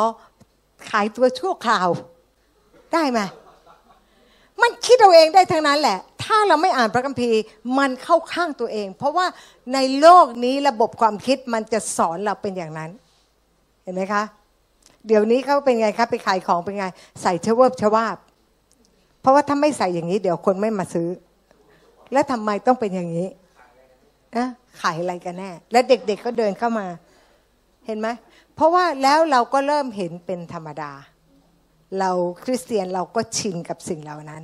[0.90, 1.88] ขายตัวชั่วคราว
[2.92, 3.20] ได้ไหม
[4.62, 7.40] มันคิดเอาเองได้ทั้งนั้นแหละ ถ้าเราไม่อ่านพระคัมภีร์
[7.78, 9.26] มันเข้าข้างตัวเอง เพราะว่า
[9.74, 12.90] ในโลกนี้ระบบความคิดมันจะสอนเราเป็นอย่างนั้น
[13.82, 14.22] เห็นไหมคะ
[15.06, 16.84] เดี๋ยวนี้เขาเป็นไงครับไปขายของเป็นไง
[17.22, 18.16] ใส่เชเวบชวาบ
[19.20, 21.08] เพราะว่าถ้าไม่ใส่อย่างนี้ เดี๋ยวคนไม่มาซื้อ
[22.12, 23.28] และทำไมต้องเป็นอย่างนี้
[24.36, 24.46] นะ
[24.80, 26.86] ขายอะไรกันแน่ และเด็กๆก็เดินเข้ามา
[27.86, 28.08] เห็นไหม
[28.54, 30.92] เพราะว่าแล้วเราก็เริ่มเห็นเป็นธรรมดา
[32.00, 32.10] เรา
[32.44, 34.42] คริสเตียนเราก็ชินกับสิ่งเหล่านั้น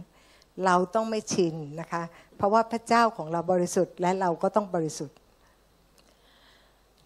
[0.64, 2.02] เราต้องไม่ชินนะคะ
[2.36, 5.16] เพราะว่าพระเจ้าของเราบริสุทธิ์และเราก็ต้องบริสุทธิ์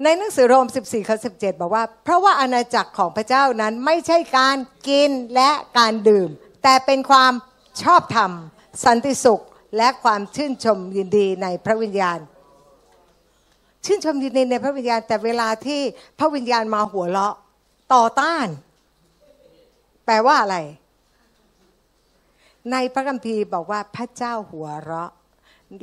[0.04, 4.56] ในหนังสือโรม 14ข้อ17 บอกว่า เพราะว่าอาณาจักรของพระเจ้านั้นไม่ใช่การ
[4.88, 6.28] กินและการดื่ม
[6.62, 7.32] แต่เป็นความ
[7.82, 8.30] ชอบธรรม
[8.84, 9.44] สันติสุข
[9.76, 12.18] และความชื่นชมยินดีในพระวิญญาณ
[13.84, 15.80] ชื่นชมยินดีในพระวิญญาณ แต่เวลาที่
[16.18, 17.36] พระวิญญาณมาหัวเราะ
[17.94, 18.46] ต่อต้าน
[20.04, 20.56] แปลว่าอะไร
[22.72, 25.10] ในพระคัมภีร์บอกว่าพระเจ้าหัวเราะ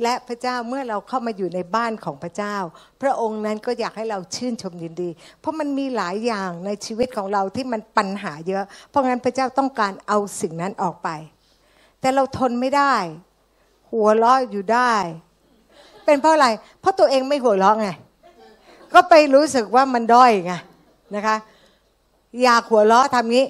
[0.02, 2.56] และพระเจ้าเมื่อเราเข้ามาอยู่ในบ้านของพระเจ้า
[3.02, 11.08] พระองค์นั้นก็อยากให้เราชื่นชมยินดี เพราะมันมีหลายอย่างในชีวิตของเราที่มันปัญหาเยอะ เพราะงั้นพระเจ้าต้องการเอาสิ่งนั้นออกไป
[12.00, 12.94] แต่เราทนไม่ได้
[13.92, 14.92] หัวเราะอยู่ได้
[16.04, 16.48] เป็นเพราะอะไร
[16.80, 17.88] เพราะตัวเองไม่หัวเราะไง
[18.94, 20.52] ก็ไปรู้สึกว่ามันด้อยไง
[21.14, 21.36] นะคะ
[22.42, 23.46] อยากหัวเราะทำงี้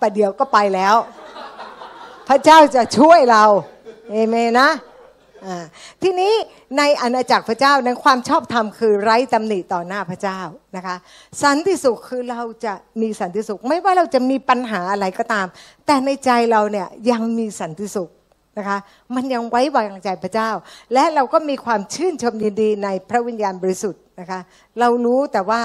[0.00, 0.96] ประเดี๋ยวก็ไปแล้ว
[2.28, 3.44] พระเจ้าจะช่วยเรา
[4.12, 4.68] เอเมนะ
[6.02, 6.32] ทีนี้
[6.78, 10.40] ในอาณาจักรพระเจ้านั้นความชอบธรรมคือไร้ตำหนิต่อหน้าพระเจ้า
[10.76, 10.96] นะคะ
[11.42, 15.46] สันติสุขคือเราจะมีสันติสุข ไม่ว่าเราจะมีปัญหาอะไรก็ตาม
[15.86, 18.10] แต่ในใจเราเนี่ยยังมีสันติสุข
[18.58, 18.78] นะคะ
[19.14, 20.50] มันยังไว้วางใจพระเจ้า
[20.94, 24.40] และเราก็มีความชื่นชมยินดีในพระวิญญาณบริสุทธิ์นะคะ
[24.80, 25.60] เรารู้แต่ว่า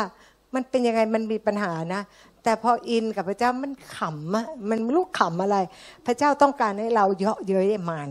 [0.54, 2.02] มันเป็นยังไงมันมีปัญหานะ
[2.44, 5.58] แต่พออินกับพระเจ้ามันขำอะมันไม่รู้ขำอะไร
[6.06, 8.10] พระเจ้าต้องการให้เราเยาะเย้ยมาร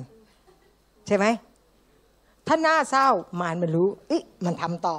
[1.06, 1.26] ใช่ไหม
[2.46, 3.08] ถ้าหน้าเศร้า
[3.40, 4.96] มารมันรู้อิมันทำต่อ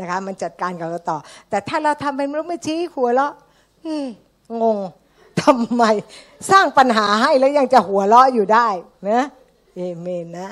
[0.00, 1.18] นะคะ มันจัดการกับเราต่อ
[1.50, 3.34] แต่ถ้าเราทำเป็นรู้ไม่ชี้หัวเราะ
[4.62, 4.78] งง
[5.42, 5.84] ทำไม
[6.50, 8.68] สร้างปัญหาให้แล้วยังจะหัวเราะอยู่ได้
[9.10, 9.22] นะ
[9.74, 10.48] เอเมนนะ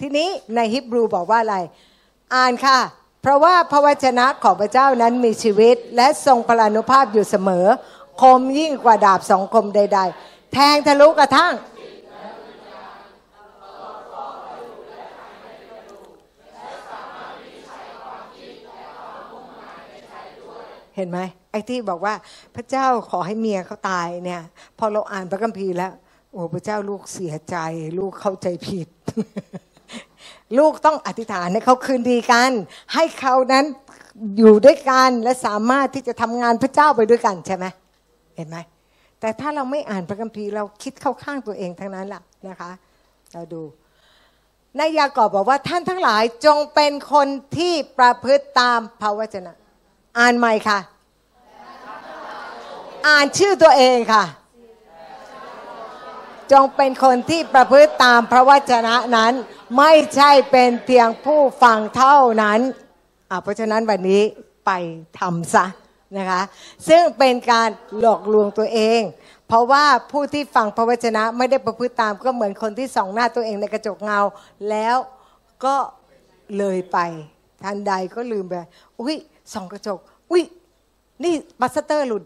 [0.00, 1.56] ทีนี้ในฮิบรูบอกว่าอะไร
[2.34, 2.78] อ่านค่ะ
[3.22, 7.66] เพราะว่าพระวจนะของพระเจ้านั้นมีชีวิต และทรงพลานุภาพอยู่เสมอ
[8.20, 11.52] คมยิ่งกว่าดาบสองคมใด ๆ แทงทะลุกระทั่ง
[20.96, 21.18] เห็นไหม
[21.50, 22.14] ไอ้ที่บอกว่า
[22.56, 24.42] พระเจ้าขอให้เมียเขาตายเนี่ย
[24.78, 25.92] พอเราอ่านพระคัมภีร์แล้ว
[26.32, 27.56] โอ้พระเจ้าลูกเสียใจ
[27.98, 28.88] ลูกเข้าใจผิด
[30.58, 32.50] ลูกต้องอธิษฐานให้เขาคืนดีกัน
[32.94, 33.64] ให้เขานั้น
[34.38, 37.66] อยู่ด้วยกันและสามารถที่จะทำงานพระเจ้าไปด้วยกันใช่ไหม
[38.36, 38.56] เห็นไหม
[39.20, 42.70] แต่ถ้าเราไม่อ่านพระคัมภีร์เราคิดเข้าข้างตัวเองทั้งนั้นแหละนะคะ
[43.32, 43.62] เราดู
[44.78, 49.54] นายยากอบบอกว่าท่านทั้งหลายจงเป็นคนที่ประพฤติตามพระวจนะ
[50.18, 50.78] อ่านใหม่ค่ะ
[53.06, 54.24] อ่านชื่อตัวเองค่ะ
[56.52, 59.32] จงเป็นคนที่ประพฤติตามพระวจนะนั้น
[59.78, 62.60] ไม่ใช่เป็นเพียงผู้ฟังเท่านั้น
[63.42, 64.22] เพราะฉะนั้นวันนี้
[64.66, 64.70] ไป
[65.18, 65.64] ทำซะ
[66.18, 66.42] นะคะ
[66.88, 67.68] ซึ่งเป็นการ
[68.00, 69.00] หลอกลวงตัวเอง
[69.48, 74.20] เพราะว่าผู้ที่ฟังพระวจนะไม่ได้ประพฤติตามก็เหมือนคนที่ส่องหน้าตัวเองในกระจกเงา
[74.70, 74.96] แล้ว
[75.64, 75.76] ก็
[76.58, 76.98] เลยไป
[77.64, 78.52] ทันใดก็ลืมไป
[79.00, 79.16] อุ้ย
[79.52, 79.98] ส่องกระจก
[80.30, 80.42] อุ้ย
[81.22, 82.24] นี่บัสเตอร์หลุด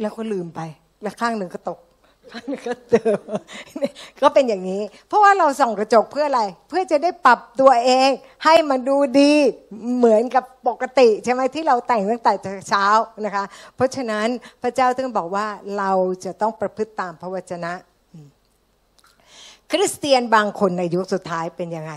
[0.00, 0.60] แล้วก็ลืมไป
[1.02, 1.80] แล้วข้างหนึ่งก็ตก
[2.32, 3.18] ข้างนึงก็เติม
[4.20, 8.10] ก็เป็นอย่างนี้ เพราะว่าเราส่องกระจกเพื่ออะไร เพื่อจะได้ปรับตัวเอง
[8.44, 9.32] ให้มันดูดี
[9.96, 12.32] เหมือนกับปกติ ใช่ไหมที่เราแต่งตั้งแต่
[12.68, 12.86] เช้า
[13.24, 13.44] นะคะ
[13.76, 14.26] เพราะฉะนั้น
[14.62, 15.46] พระเจ้าจึงบอกว่า
[15.78, 15.92] เรา
[16.24, 17.72] จะต้องประพฤติตามพระวจนะ
[19.70, 21.92] คริสเตียนบางคนในยุคสุดท้ายเป็นยังไง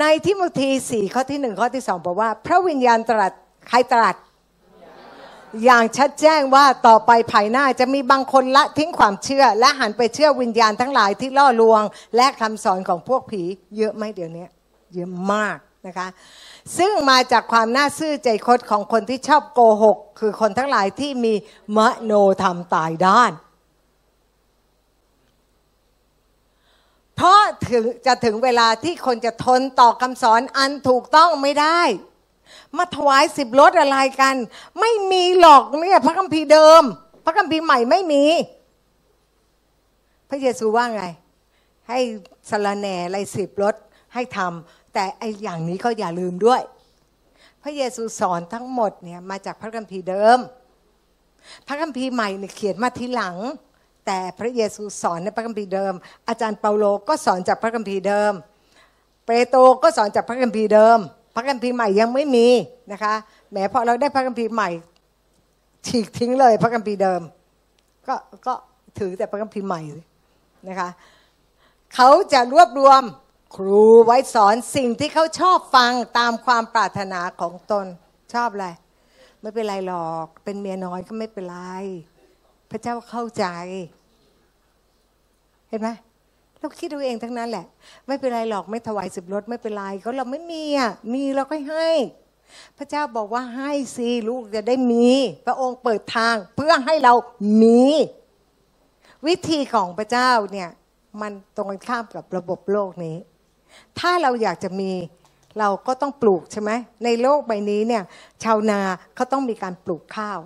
[0.00, 3.32] ในทิโมธีสี่ข้อที่หนึ่งข้อที่สองบอกว่า พระวิญญาณตรัส
[3.68, 4.16] ใครตรัส
[5.64, 11.82] อย่างชัดแจ้งว่าต่อไปภายหน้าจะมีบางคนละทิ้งความเชื่อ และหันไปเชื่อวิญญาณทั้งหลายที่ล่อลวง
[12.16, 13.42] และคำสอนของพวกผี
[13.76, 14.46] เยอะไหมเดี๋ยวนี้
[14.94, 16.08] เยอะมากนะคะ
[16.78, 21.34] ซึ่งมาจากความน่าซื่อใจคดของคนที่ชอบโกหก คือคนทั้งหลายที่มี
[21.76, 23.32] มโนธรรมตายด้าน
[27.16, 31.80] เพราะถึงจะถึงเวลาที่คนจะทนต่อคำสอนอันถูกต้องไม่ได้
[32.76, 34.34] มาถวายสิบรถอะไรกัน
[34.80, 36.82] ไม่มีหรอกเนี่ยพระคัมภีร์เดิม
[37.24, 38.24] พระคัมภีร์ใหม่ไม่มี
[40.30, 41.04] พระเยซูว่าไง
[41.88, 41.98] ให้
[42.50, 43.74] สารแหน่อะไรสิบรถ
[44.14, 46.62] ให้ทำแต่ไออย่างนี้ก็อย่าลืมด้วย
[47.62, 50.38] พระเยซูสอนทั้งหมดเนี่ยมาจากพระคัมภีร์เดิม
[51.66, 53.36] พระคัมภีร์ใหม่เนี่ยเขียนมาทีหลัง
[54.06, 55.94] แต่พระเยซูสอนในพระคัมภีร์เดิม
[56.28, 58.32] อาจารย์เปาโลก็สอนจากพระคัมภีร์เดิม
[59.26, 60.98] เปโตรก็สอนจากพระคัมภีร์เดิม
[61.34, 62.48] พระคัมภีร์ใหม่ยังไม่มี
[62.92, 63.14] นะคะ
[63.50, 64.70] แหมพอเราได้พระคัมภีร์ใหม่
[65.86, 67.20] ฉีกทิ้งเลยพระคัมภีร์เดิม
[68.06, 68.14] ก็
[68.46, 68.54] ก็
[68.98, 69.80] ถือแต่พระคัมภีร์ใหม่
[70.68, 70.88] นะคะ
[71.94, 73.02] เขาจะรวบรวม
[73.56, 77.86] ครูไว้สอนสิ่งที่เขาชอบฟังตามความปรารถนาของตน
[78.34, 78.68] ชอบอะไร
[79.40, 81.58] ไม่เป็นไรหรอก เป็นเมียน้อยก็ไม่เป็นไร
[82.70, 83.44] พระเจ้าเข้าใจ
[85.68, 85.88] เห็นไหม
[86.58, 87.66] เราคิดเอาเองทั้งนั้นแหละ
[88.06, 91.90] ไม่เป็นไรหรอกไม่ถวายสิบรถไม่เป็นไรก็เราไม่มีอะมีเราก็ให้
[92.78, 95.08] พระเจ้าบอกว่าให้สิลูกจะได้มี
[95.46, 97.12] พระองค์เปิดทางเพื่อให้เรา
[97.62, 97.82] มี
[99.26, 100.68] วิธีของพระเจ้าเนี่ย
[101.20, 103.16] มันตรงกันข้ามกับระบบโลกนี้
[103.98, 104.92] ถ้าเราอยากจะมี
[105.58, 106.70] เราก็ต้องปลูกใช่ไหม
[107.04, 108.02] ในโลกใบนี้เนี่ย
[108.44, 108.80] ชาวนา
[109.14, 110.38] เขาต้องมีการปลูกข้าว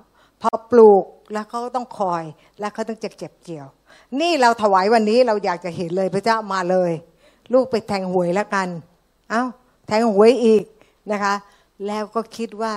[0.43, 2.25] พอปลูกแล้วเขาก็ต้องคอย
[2.61, 3.67] แล้วเขาต้องจะเก็บเกี่ยว
[4.21, 6.93] นี่เราถวายวันนี้เราอยากจะเห็นเลยพระเจ้ามาเลย
[7.53, 8.69] ลูกไปแทงหวยแล้วกัน
[9.31, 9.43] เอา้า
[9.87, 10.65] แทงหวยอีก
[11.13, 11.35] นะคะ
[11.87, 12.75] แล้วก็คิดว่า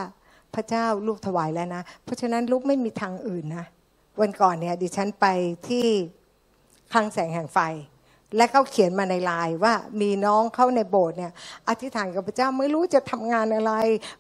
[0.56, 3.66] พระเจ้าลูกถวายแล้วนะ เพราะฉะนั้นลูกไม่มีทางอื่นนะ
[4.22, 5.26] วันก่อนเนี่ยดิฉันไป
[5.68, 5.86] ที่
[6.94, 7.60] คลังแสงแห่งไฟ
[8.36, 11.32] และเขาเขียนมาในไลน์ว่ามีน้องเข้าในโบสถ์เนี่ย
[11.68, 13.74] อธิษฐานกับพระเจ้าไม่รู้จะทำงานอะไร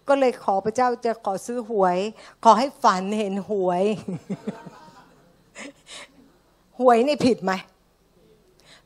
[0.07, 1.97] ก็เลยขอพระเจ้าจะขอซื้อหวย
[2.43, 3.83] ขอให้ฝันเห็นหวย
[6.79, 7.51] หวยนี่ผิดไหม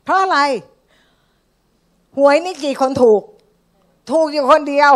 [0.04, 0.40] เพราะอะไร
[2.18, 3.22] หวยนี่กี่คนถูก
[4.12, 4.94] ถูกอยู่คนเดียว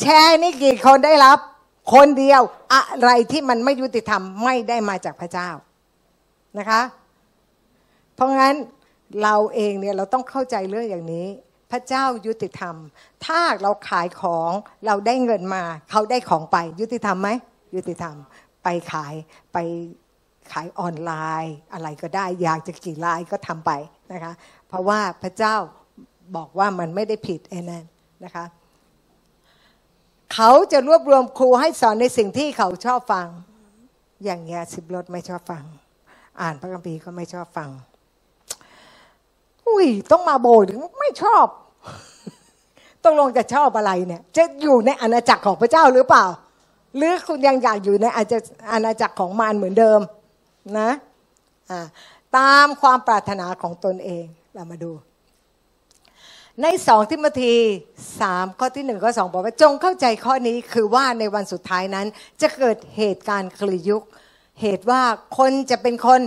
[0.00, 1.38] แชร์นี่กี่คนได้รับ
[1.94, 2.40] คนเดียว
[2.74, 5.48] อะไรที่มันไม่ยุติธรรมไม่ได้มาจากพระเจ้า
[6.58, 6.80] นะคะ
[8.14, 8.54] เพราะงั้น
[9.22, 11.26] เราเองเนี่ยเราต้องเข้าใจเรื่องอย่างนี้
[11.70, 12.76] พระเจ้ายุติธรรม
[13.26, 14.50] ถ้าเราขายของ
[14.86, 17.30] เราได้เงินมา เขาได้ของไป ยุติธรรมไหม
[17.74, 18.16] ยุติธรรม
[18.64, 19.14] ไปขาย
[19.52, 19.58] ไป
[20.52, 21.12] ขายออนไล
[21.44, 23.70] น์อะไรก็ได้อยากจะกี่ไลน์ก็ทำไป
[24.12, 24.32] นะคะ
[24.68, 25.54] เพราะว่าพระเจ้า
[26.36, 27.84] บอกว่ามันไม่ได้ผิดไอ้นั่น
[28.24, 28.44] นะคะ
[30.34, 33.28] เขาจะรวบรวมครูให้สอนในสิ่งที่เขาชอบฟัง
[34.24, 35.64] อย่างเงี้ยสิบรถไม่ชอบฟัง
[36.40, 37.70] อ่านพระคัมภีร์ก็ไม่ชอบฟัง
[39.68, 40.68] อุ้ยต้องมาโบสถ์
[41.00, 41.46] ไม่ชอบ
[43.04, 46.24] ต้องลงจะชอบอะไรเนี่ย จะอยู่ในอาณาจักรของพระเจ้าหรือเปล่า
[46.96, 50.00] หรือคุณยังอยากอยู่ในอาณาจักรของมารเหมือนเดิม
[50.78, 50.90] นะ
[52.36, 54.92] ตามความปรารถนาของตนเองเรามาดู
[56.62, 57.54] ในสองทิมธี
[58.20, 62.06] สามข้อที่หนึ่งข้อสองบอกว่าจงเข้าใจข้อนี้คือว่าในวันสุดท้ายนั้น
[62.42, 64.02] จะเกิดเหตุการณ์คลียุค
[64.60, 65.02] เหตุว่า
[65.38, 66.20] คนจะเป็นคน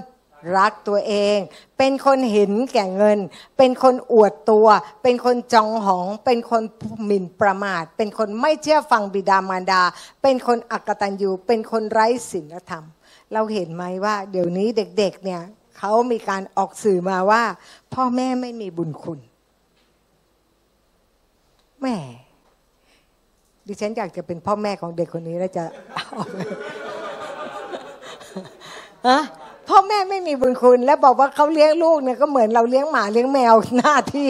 [0.58, 1.38] รักตัวเอง
[1.77, 3.19] เป็นคนเห็นแก่เงิน
[3.58, 4.67] เป็นคนอวดตัว
[5.03, 6.63] เป็นคนจองหอง เป็นคน
[7.05, 9.81] หมิ่นประมาท เป็นคนไม่เชื่อฟังบิดามารดา
[10.21, 12.84] เป็นคนอักตันยูเป็นคนไร้ศีลธรรม
[13.34, 15.41] เราเห็นไหมว่าเดี๋ยวนี้เด็กๆเนี่ย
[15.77, 17.43] เขามีการออกสื่อมาว่า
[17.93, 19.19] พ่อแม่ไม่มีบุญคุณ
[21.81, 21.95] แม่
[23.67, 25.63] ดิฉันอยากจะเป็นพ่อแม่ของเด็กคนนี้แล้วจะ
[29.08, 29.19] ฮะ
[29.67, 34.30] พ่อแม่ไม่มีบุญคุณ แล้วบอกว่าเขาเลี้ยงลูกเนี่ยก็เหมือนเราเลี้ยงหมาเลี้ยงแมวหน้าที่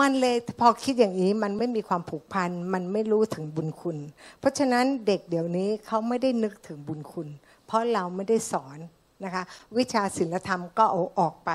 [0.00, 3.96] มันเลยพอคิดอย่างนี้มันไม่มีความผูกพัน มันไม่รู้ถึงบุญคุณ
[4.38, 7.28] เพราะฉะนั้นเด็กเดี๋ยวนี้เขาไม่ได้นึกถึงบุญคุณ
[7.66, 8.78] เพราะเราไม่ได้สอน
[9.24, 9.42] นะคะ
[9.76, 11.52] วิชาศิลธรรมก็เอาออกไป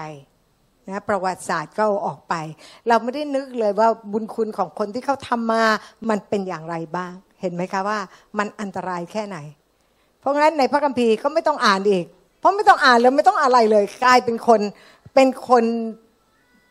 [0.88, 2.36] นะประวัติศาสตร์ก็เอาออกไป
[2.88, 5.64] เราไม่ได้นึกเลยว่าบุญคุณของคนที่เขาทำมา
[6.10, 8.00] มันเป็นอย่างไรบ้าง เห็นไหมคะว่า
[8.38, 9.38] มันอันตรายแค่ไหน
[10.26, 12.06] เพราะงั้นในพระคัมภีร์ก็ไม่ต้องอ่านอีก
[12.40, 14.62] เพราะไม่ต้องอ่านเลยไม่ต้องอะไรเลยกลายเป็นคน
[15.16, 15.64] เป็นคน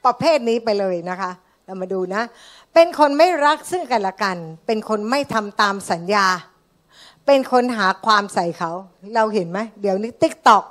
[0.05, 1.31] ประเภทนี้ไปเลยนะคะ
[1.65, 2.23] เรามาดูนะ
[2.75, 4.37] เป็นคนไม่รักซึ่งกันและกัน
[4.67, 6.27] เป็นคนไม่ทำตามสัญญา
[7.27, 8.73] เป็นคนหาความใส่เขา
[9.15, 10.65] เราเห็นไหมเดี๋ยวนี้ TikTok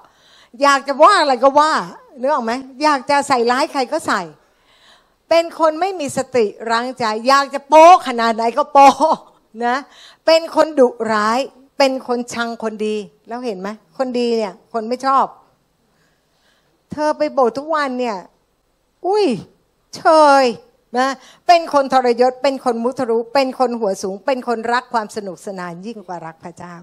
[0.64, 1.72] อยากจะว่าอะไรก็ว่า
[2.20, 4.22] นึกออกไหมอยากจะใส่ร้ายใครก็ใส่
[5.30, 8.90] เป็นคนไม่มีสติรังใจ อยากจะโป๊ขนาดไหนก็โป๊
[9.66, 9.76] นะ
[10.26, 11.40] เป็นคนดุร้าย
[11.78, 12.96] เป็นคนชังคนดี
[13.28, 15.26] แล้วเห็นไหมคนดีเนี่ย คนไม่ชอบ
[16.92, 18.18] เธอไปโบสถ์ทุกวันเนี่ย
[19.08, 19.26] อุ้ย
[19.96, 20.04] เช
[20.44, 20.46] ย
[20.98, 21.10] นะ
[21.48, 26.74] เป็นคนทรยศ เป็นคนมุทะรุเป็นคนหัวสูง เป็นคนรักความสนุกสนานยิ่งกว่ารักพระเจ้า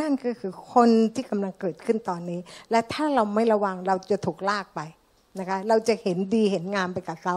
[0.00, 4.80] นั่นก็คือคนที่กำลังเกิดขึ้นตอนนี้ และถ้าเราไม่ระวังเราจะถูกลากไป
[5.38, 7.36] นะคะ เราจะเห็นดีเห็นงามไปกับเขา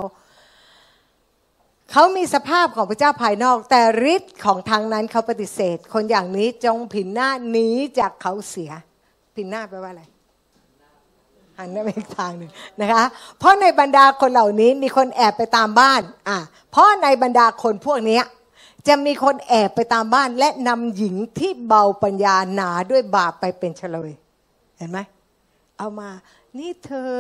[1.92, 3.82] เขามีสภาพของพระเจ้าภายนอก แต่
[4.14, 7.70] ฤทธิ์ของทางนั้นเขาปฏิเสธ คนอย่างนี้จงผินหน้าหนี
[8.00, 8.72] จากเขาเสีย
[9.36, 10.04] ผินหน้าแปลว่าอะไร
[11.58, 13.06] หันไปอีกทางหนึ่งนะคะ
[13.40, 16.38] เพราะในบรรดาคนเหล่านี้มีคนแอบไปตามบ้านอะ
[16.72, 18.22] เพราะในบรรดาคนพวกนี้
[18.88, 24.12] จะมีคนแอบไปตามบ้าน และนำหญิงที่เบาปัญญาหนาด้วยบาปไปเป็นเฉลย
[24.78, 25.00] เห็นไหม
[25.78, 26.10] เอามา
[26.58, 27.12] นี่เธอ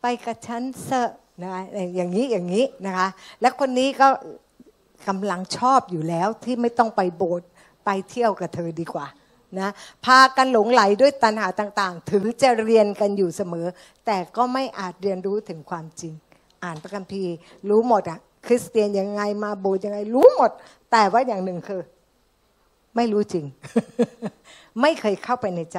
[0.00, 1.10] ไปกับฉันเสอะ
[1.42, 1.62] นะคะ
[1.96, 3.08] อย่างนี้อย่างนี้นะคะ
[3.40, 4.08] และคนนี้ก็
[5.08, 7.48] กำลังชอบอยู่แล้วที่ไม่ต้องไปโบสถ์
[7.84, 9.06] ไปเที่ยวกับเธอดีกว่า
[9.58, 9.72] นะ
[10.04, 13.66] พากันหลงไหลด้วยตัณหาต่างๆ ถึงจะเรียนกันอยู่เสมอ
[14.06, 16.12] แต่ก็ไม่อาจเรียนรู้ถึงความจริง
[16.64, 17.34] อ่านพระคัมภีร์
[17.68, 20.50] รู้หมดอะคริสเตียนยังไงมาโบสถ์ยังไงรู้หมด
[20.92, 21.82] แต่ว่าอย่างหนึ่งคือ
[22.96, 23.44] ไม่รู้จริง
[24.80, 25.78] ไม่เคยเข้าไปในใจ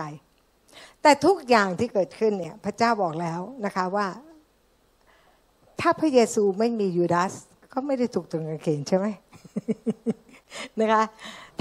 [1.02, 4.08] แต่ทุกอย่างที่เกิดขึ้นเนี่ย พระเจ้าบอกแล้วนะคะว่า
[5.82, 7.34] ถ้าพระเยซูไม่มียูดาส
[7.74, 9.06] ก็ไม่ได้ถูกตรึงกางเขนใช่ไหม
[10.80, 11.04] นะคะ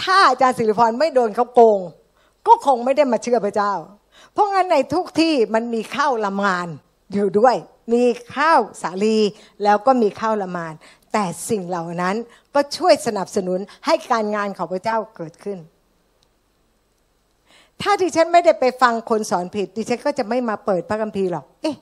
[0.03, 1.81] ถ้าอาจารย์สิริพรไม่โดนเขาโกง
[2.47, 3.73] ก็คงไม่ได้มาเชื่อพระเจ้า
[4.33, 6.69] เพราะงั้นในทุกที่มันมีข้าวละมาน
[7.13, 7.57] อยู่ด้วย
[7.93, 8.05] มี
[8.37, 9.19] ข้าวสาลี
[9.65, 10.75] แล้วก็มีข้าวละมาน
[11.13, 12.17] แต่สิ่งเหล่านั้น
[12.55, 15.59] ก็ช่วยสนับสนุนให้การงานของพระเจ้าเกิดขึ้น
[17.83, 21.77] ถ้าดิฉันไม่ได้ไปฟังคนสอนผิด ดิฉันก็จะไม่มาเปิดพระคัมภีร์หรอก เอ๊ะ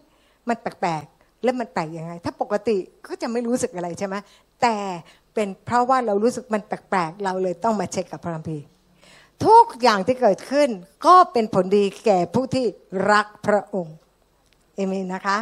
[0.48, 1.02] มันแปลก
[1.42, 2.76] แล้วมันแปลกยังไง ถ้าปกติ
[3.06, 4.16] ก็จะไม่รู้สึกอะไรใช่ไหม
[4.62, 4.76] แต่
[5.34, 8.64] เป็นเพราะว่าเรารู้สึกมันแปลกๆ เราเลยต้องมาเช็คกับพระคัมภีร์
[9.46, 10.68] ทุกอย่างที่เกิดขึ้น
[11.06, 12.66] ก็เป็นผลดีแก่ผู้ที่
[13.12, 13.96] รักพระองค์
[14.74, 15.38] เอเมนนะคะ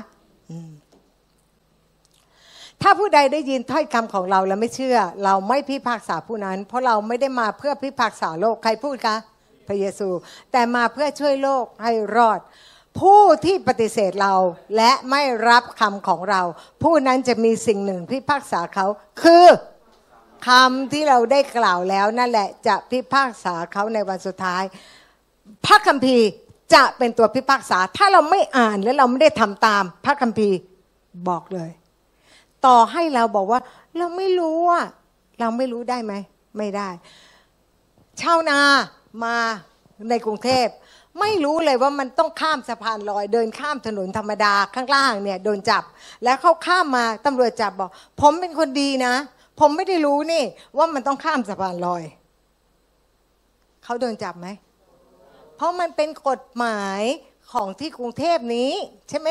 [2.82, 9.16] ถ้าผู้ใดได้ยินถ้อยคำของเราแล้วไม่เชื่อ เราไม่พิพากษาผู้นั้น เพราะเราไม่ได้มาเพื่อพิพากษาโลกใครพูดคะ
[9.68, 10.08] พระเยซู
[10.52, 12.40] แต่มาเพื่อช่วยโลกให้รอด
[12.98, 14.34] ผู้ที่ปฏิเสธเรา
[14.76, 16.42] และไม่รับคำของเรา
[16.82, 18.86] ผู้นั้นจะมีสิ่งหนึ่งพิพากษาเขา
[19.22, 19.46] คือ
[20.48, 24.62] คำที่เราได้กล่าวแล้วนั่นแหละจะพิพากษาเขาในวันสุดท้าย
[25.66, 26.26] พระคัมภีร์
[26.74, 30.56] จะเป็นตัวพิพากษา ถ้าเราไม่อ่านและเราไม่ได้ทำตาม พระคัมภีร์
[31.28, 31.70] บอกเลย
[32.66, 33.60] ต่อให้เราบอกว่า
[33.96, 34.86] เราไม่รู้อะ
[35.40, 36.12] เราไม่รู้ได้ไหม
[36.58, 36.88] ไม่ได้
[38.20, 38.58] ชาวนา
[39.24, 39.36] มา
[40.10, 40.66] ในกรุงเทพ
[41.18, 45.82] ไม่รู้เลยว่ามันต้องข้ามสะพานลอย เดินข้ามถนนธรรมดาข้างล่างเนี่ยโดนจับ
[46.24, 49.14] แล้วเขาข้ามมาตำรวจจับบอก ผมเป็นคนดีนะ
[49.60, 50.44] ผมไม่ได้รู้นี่
[50.76, 52.02] ว่ามันต้องข้ามสะพานลอย
[53.84, 54.48] เขาโดนจับไหม
[55.56, 57.02] เพราะมันเป็นกฎหมาย
[57.52, 58.70] ของที่กรุงเทพนี้
[59.08, 59.28] ใช่ไหม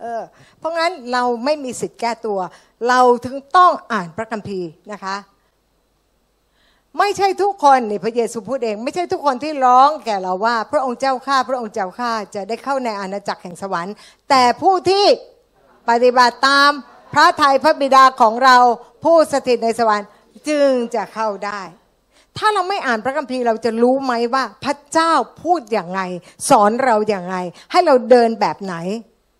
[0.00, 0.22] เออ
[0.58, 2.38] เพราะงั้นเราไม่มีสิทธิ์แก้ตัว
[2.88, 5.16] เราถึงต้องอ่านพระคัมภีร์นะคะ
[6.98, 13.94] ไม่ใช่ทุกคนนี่พระเยซูพูดเอง ไม่ใช่ทุกคนที่ร้องแก่เราว่า พระองค์เจ้าข้าพระองค์เจ้าข้าจะได้เข้าในอาณาจักรแห่งสวรรค์
[14.30, 15.04] แต่ผู้ที่
[15.88, 16.70] ปฏิบัติตาม
[17.14, 18.56] พระทัยพระบิดาของเรา
[19.04, 20.08] ผู้สถิตในสวรรค์
[20.48, 21.60] จึงจะเข้าได้
[22.38, 26.00] ถ้าเราไม่อ่านพระคัมภีร์เราจะรู้ไหมว่าพระเจ้าพูดอย่างไง
[26.50, 27.36] สอนเราอย่างไง
[27.72, 28.74] ให้เราเดินแบบไหน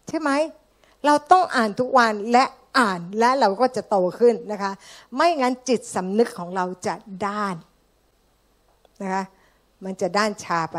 [0.08, 0.30] ใช่ไหม
[1.06, 2.44] เราต้องอ่านทุกวันและ
[2.78, 4.72] อ่านและเราก็จะโตขึ้นนะคะ
[5.16, 6.94] ไม่งั้นจิตสำนึกของเราจะ
[7.26, 7.56] ด้าน
[9.02, 9.24] นะคะ
[9.85, 10.78] มันจะด้านชาไป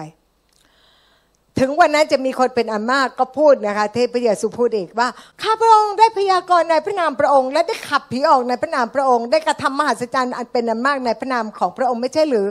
[1.60, 5.10] ถึงวันนั้นจะมีคนเป็นอันมากก็พูดนะคะ เทพเยซูพูดอีกว่า
[5.42, 12.48] ข้าพระองค์ได้พยากรณ์ในพระนามพระองค์ และได้ขับผีออกในพระนามพระองค์ ได้กระทำมหัศจรรย์อันเป็นอันมากในพระนามของพระองค์ไม่ใช่หรือ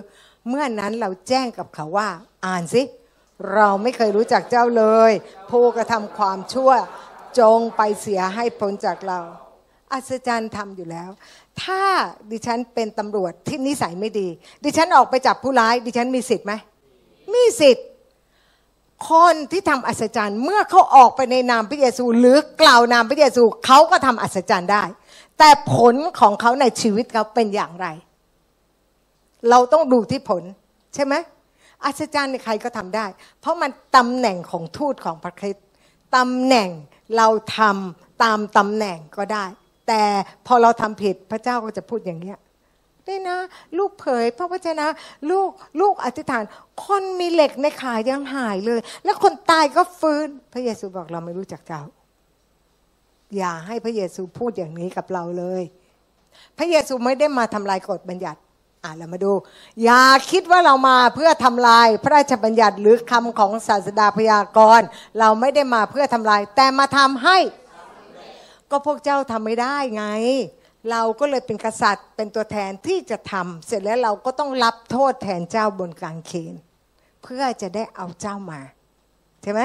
[0.49, 2.09] เมื่อนั้นเราแจ้งกับเขาว่า
[2.47, 2.83] อ่านสิ
[3.55, 5.13] เราไม่เคยรู้จักเจ้าเลย
[5.51, 6.71] ผู้กระทำความชั่ว
[7.39, 9.21] จงไปเสียให้พ้นจากเรา
[9.93, 11.11] อัศจรรย์ทำอยู่แล้ว
[11.63, 11.83] ถ้า
[12.31, 14.29] ดิฉันเป็นตำรวจที่นิสัยไม่ดี
[14.65, 16.53] ดิฉันออกไปจับผู้ร้าย ดิฉันมีสิทธิ์ไหม
[17.35, 17.87] มีสิทธิ์
[19.11, 24.83] คนที่ทำอัศจรรย์ เมื่อเขาออกไปในนามพระเยซู หรือกล่าวนามพระเยซูเขาก็ทำอัศจรรย์ได้
[25.39, 27.87] แต่ผลของเขาในชีวิตเขาเป็นอย่างไร
[29.51, 30.43] เราต้องดูที่ผล
[30.95, 31.15] ใช่ไหม
[31.85, 33.07] อัศจรรย์ใครก็ทำได้
[33.41, 35.67] เพราะมันตำแหน่งของทูตของพระคริสต์
[36.17, 36.69] ตำแหน่ง
[37.17, 39.45] เราทำตามตำแหน่งก็ได้
[39.89, 40.03] แต่
[40.47, 42.39] พอเราทำผิดพระเจ้าก็จะพูดอย่างเนี้ย
[43.09, 43.39] นี่นะ
[43.79, 44.87] ลูกเผยพระวจนะ
[45.31, 45.51] ลูก
[45.81, 46.43] ลูกอธิษฐาน
[46.87, 51.83] คนมีเหล็กในขายังหายเลย แล้วคนตายก็ฟื้น พระเยซูบอกเราไม่รู้จักเจ้า
[53.37, 55.63] อย่าให้พระเยซูพูดอย่างนี้กับเราเลย
[56.59, 58.41] พระเยซูไม่ได้มาทำลายกฎบัญญัติ
[58.85, 59.33] อ่าเรามาดู
[59.85, 64.87] อย่าคิดว่าเรามาเพื่อทำลายพระราชบัญญัติหรือคำของศาสดาพยากรณ์
[65.19, 67.39] เราไม่ได้มาเพื่อทำลาย แต่มาทำให้
[68.71, 70.07] ก็พวกเจ้าทำไม่ได้ไง
[70.91, 76.55] เราก็เลยเป็นกษัตริย์เป็นตัวแทนที่จะทำเสร็จแล้วเราก็ต้องรับโทษแทนเจ้าบนกางเขน
[77.25, 78.61] เพื่อจะได้เอาเจ้ามา
[79.43, 79.61] ใช่ไหม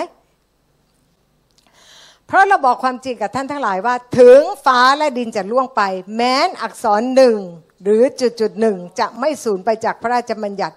[2.26, 5.82] เพราะเราบอกความจริงกับท่านทั้งหลายว่า ถึงฟ้าและดินจะล่วงไป
[6.16, 7.38] แม้นอักษรหนึ่ง
[7.84, 10.76] หรือจุดจุดหนึ่งจะไม่สูญไปจากพระราชบัญญัติ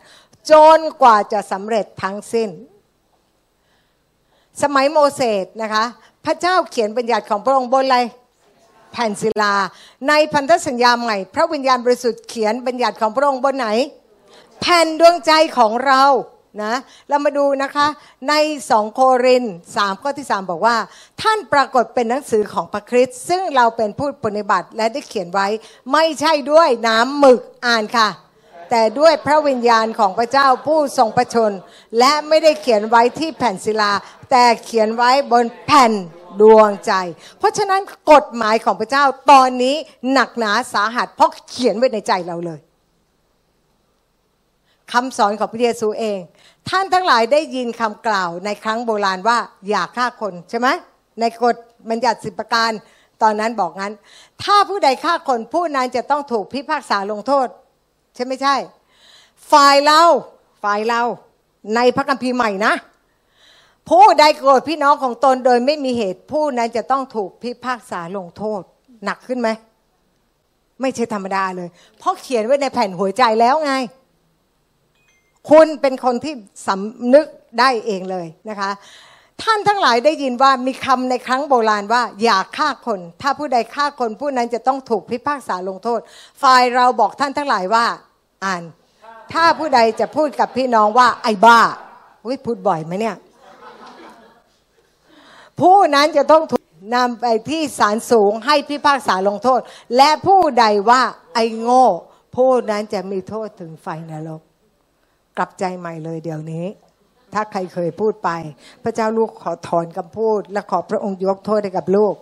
[0.50, 2.50] จนกว่าจะสำเร็จทั้งสิ้น
[4.62, 5.84] สมัยโมเสสนะคะ
[6.24, 7.98] พระเจ้าเขียนบัญญัติของพระองค์บนอะไร
[8.92, 9.54] แผ่นศิลา
[10.08, 13.68] ในพันธสัญญาใหม่ พระวิญญาณบริสุทธิ์เขียนบัญญัติของพระองค์บนไหน
[14.60, 16.02] แผ่นดวงใจของเรา
[16.62, 16.74] นะ
[17.08, 17.86] เรามาดูนะคะ
[18.28, 18.34] ใน
[18.70, 19.44] สองโคริน
[19.76, 20.76] สามข้อที่สามบอกว่า
[21.22, 25.46] ท่านปรากฏเป็นหนังสือของพระคริสต์ซึ่งเราเป็นผู้ปฏิบัติและได้เขียนไว้
[25.92, 28.08] ไม่ใช่ด้วยน้ำหมึกอ่านค่ะ
[28.70, 31.52] แต่ด้วยพระวิญญาณของพระเจ้าผู้ทรงประชน
[31.98, 33.92] และไม่ได้เขียนไว้ที่แผ่นศิลา
[34.30, 35.92] แต่เขียนไว้บนแผ่น
[36.40, 36.92] ดวงใจ
[37.38, 37.82] เพราะฉะนั้น
[38.12, 39.76] กฎหมายของพระเจ้าตอนนี้
[40.12, 42.60] หนักหนาสาหัสเพราะเขียนไว้ในใจเราเลย
[44.92, 46.18] คำสอนของพระเยซูเอง
[46.68, 49.38] ท่านทั้งหลายได้ยินคำกล่าวในครั้งโบราณว่า
[49.68, 50.68] อย่าฆ่าคนใช่ไหม
[51.20, 51.56] ในกฎ
[51.90, 52.70] บัญญัติสิบประการ
[53.22, 53.92] ตอนนั้นบอกงั้น
[54.42, 57.46] ถ้าผู้ใดฆ่าคนผู้นั้นจะต้องถูกพิพากษาลงโทษ
[58.14, 58.54] ใช่ไม่ใช่
[59.52, 60.02] ฝ่ายเรา
[60.62, 61.02] ฝ่ายเรา
[61.76, 62.74] ในพระคัมภีร์ใหม่นะ
[63.90, 68.62] ผู้ใดโกรธพี่น้องของตนโดยไม่มีเหตุผู้นั้นจะต้องถูกพิพากษาลงโทษ
[69.04, 69.48] หนักขึ้นไหม
[70.80, 73.74] ไม่ใช่ธรรมดาเลย เพราะเขียนไว้ในแผ่นหัวใจแล้วไง
[75.50, 76.34] คุณเป็นคนที่
[76.66, 77.26] สำนึก
[77.58, 78.70] ได้เองเลยนะคะ
[79.42, 86.00] ท่านทั้งหลายได้ยินว่ามีคำในครั้งโบราณว่า อย่าฆ่าคน ถ้าผู้ใดฆ่าคนผู้นั้นจะต้องถูกพิพากษาลงโทษ
[86.42, 87.84] ฝ่ายเราบอกท่านทั้งหลายว่า
[88.44, 88.62] อ่าน
[89.32, 91.60] ถ้าผู้ใดจะพูดกับพี่น้องว่าไอ้บ้า
[92.28, 93.16] วิพูดบ่อยไหมเนี่ย
[95.60, 96.64] ผู้นั้นจะต้องถูก
[96.96, 99.60] นำไปที่ศาลสูงให้พิพากษาลงโทษ
[99.96, 101.02] และผู้ใดว่า
[101.34, 101.86] ไอ้โง่
[102.36, 104.40] ผู้นั้นจะมีโทษถึงไฟนรก
[105.42, 106.66] กลับใจใหม่เลยเดี๋ยวนี้
[107.34, 108.30] ถ้าใครเคยพูดไป
[108.84, 112.14] พระเจ้าลูกขอถอนคำพูด และขอพระองค์ยกโทษให้กับลูก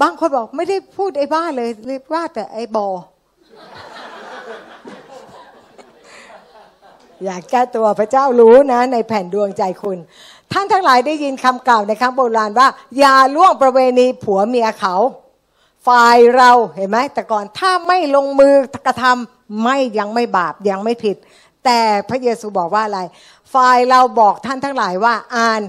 [0.00, 2.88] บางคนบอกไม่ได้พูดไอ้บ้าเลยเรียกว่าแต่ไอ้บอ
[7.24, 9.98] อยากแก้ตัวพระเจ้ารู้นะ ในแผ่นดวงใจคุณ
[10.52, 12.68] ท่านทั้งหลายได้ยินคำกล่าวในครั้งโบราณว่า
[12.98, 14.96] อย่าล่วงประเวณีผัวเมียเขา
[15.86, 18.54] ฝ่ายเราเห็นไหมแต่ก่อนถ้าไม่ลงมือ
[18.86, 21.16] กระทำ ไม่ยังไม่บาปยังไม่ผิด
[21.64, 23.00] แต่พระเยซูบอกว่าอะไร
[23.54, 25.62] ฝ่ายเราบอกท่านทั้งหลายว่าอ่าน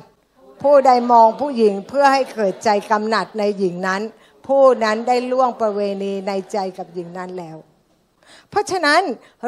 [0.62, 4.02] ผู้ใดมองผู้หญิงเพื่อให้เกิดใจกำหนัดในหญิงนั้น
[4.48, 7.58] ผู้นั้นได้ล่วงประเวณีในใจกับหญิงนั้นแล้ว
[8.50, 9.02] เพราะฉะนั้น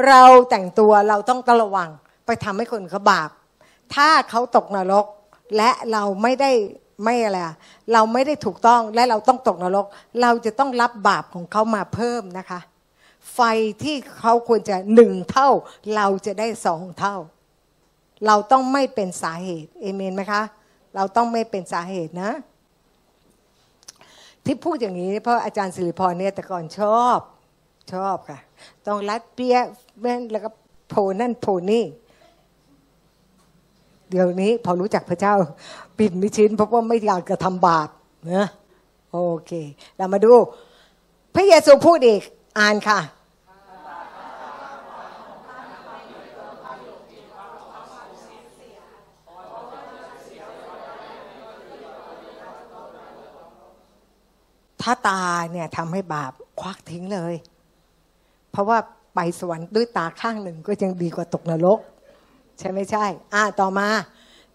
[0.08, 1.90] เราแต่งตัวเราต้องระวัง
[2.26, 3.30] ไปทำให้คนเขาบาป
[3.96, 5.06] ถ้าเขาตกนรก
[5.58, 6.52] และเราไม่ได้
[7.04, 7.40] ไม่อะไร
[7.94, 9.86] เราไม่ได้ถูกต้องและเราต้องตกนรก
[10.22, 12.60] เราจะต้องรับบาปของเขามาเพิ่มนะคะ
[13.36, 13.42] ไฟ
[13.84, 15.50] ที่เขาควรจะหนึ่งเท่า
[15.96, 17.18] เราจะได้สองเท่า
[18.26, 20.44] เราต้องไม่เป็นสาเหตุเอเมนไหมคะ
[20.96, 22.32] เราต้องไม่เป็นสาเหตุนะ
[24.46, 27.20] ที่พูดอย่างนี้เพราะอาจารย์สิริพรเนี่ยแต่ก่อนชอบ
[27.94, 28.40] ชอบค่ะ
[28.88, 29.58] ต้องรัดเปีย
[30.02, 30.50] เว้นแล้วก็
[30.90, 31.86] โผนั่นโผนี่
[34.10, 35.36] เดี๋ยวนี้พอรู้จักพระเจ้า
[35.98, 37.90] ปิดมิชินเพราะว่าไม่อยากจะทำบาป
[38.34, 38.48] นะ
[39.12, 39.52] โอเค
[39.98, 40.34] เรามาดู
[41.36, 42.22] พระเยซูพูดอีก
[42.60, 43.00] อ่านค่ะ
[54.86, 55.22] ถ้าตา
[55.52, 57.36] เนี่ยทำให้บาปควักทิ้งเลย
[58.52, 58.78] เพราะว่า
[59.16, 61.80] ไปสวรรค์ด้วยตาข้างหนึ่งก็ยังดีกว่าตกนรก
[62.60, 63.88] ใช่ไม่ใช่ อ่าต่อมา